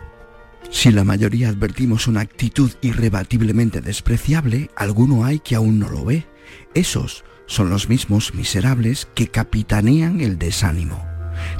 [0.71, 6.25] Si la mayoría advertimos una actitud irrebatiblemente despreciable, alguno hay que aún no lo ve.
[6.73, 11.03] Esos son los mismos miserables que capitanean el desánimo.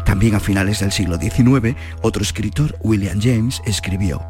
[0.05, 4.21] También a finales del siglo XIX, otro escritor, William James, escribió,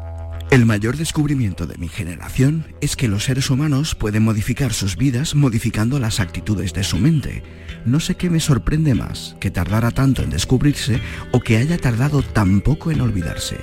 [0.50, 5.36] el mayor descubrimiento de mi generación es que los seres humanos pueden modificar sus vidas
[5.36, 7.44] modificando las actitudes de su mente.
[7.84, 11.00] No sé qué me sorprende más, que tardara tanto en descubrirse
[11.30, 13.58] o que haya tardado tan poco en olvidarse.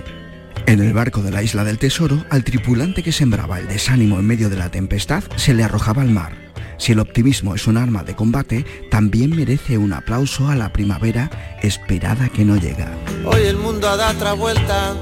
[0.68, 4.28] En el barco de la isla del tesoro, al tripulante que sembraba el desánimo en
[4.28, 6.34] medio de la tempestad se le arrojaba al mar.
[6.78, 11.30] Si el optimismo es un arma de combate, también merece un aplauso a la primavera
[11.62, 12.92] esperada que no llega.
[13.24, 14.94] Hoy el mundo ha dado otra vuelta,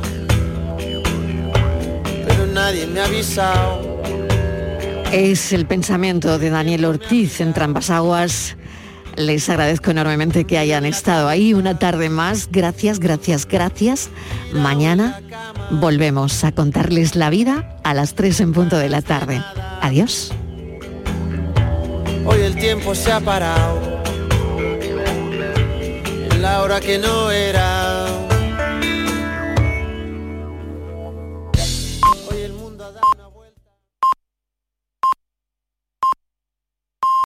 [2.27, 4.03] pero nadie me ha avisado.
[5.11, 8.55] Es el pensamiento de Daniel Ortiz en Trampas Aguas
[9.17, 12.49] les agradezco enormemente que hayan estado ahí una tarde más.
[12.51, 14.09] Gracias, gracias, gracias.
[14.53, 15.21] Mañana
[15.71, 19.41] volvemos a contarles la vida a las 3 en punto de la tarde.
[19.81, 20.33] Adiós.
[22.25, 24.01] Hoy el tiempo se ha parado.
[26.39, 28.04] La hora que no era.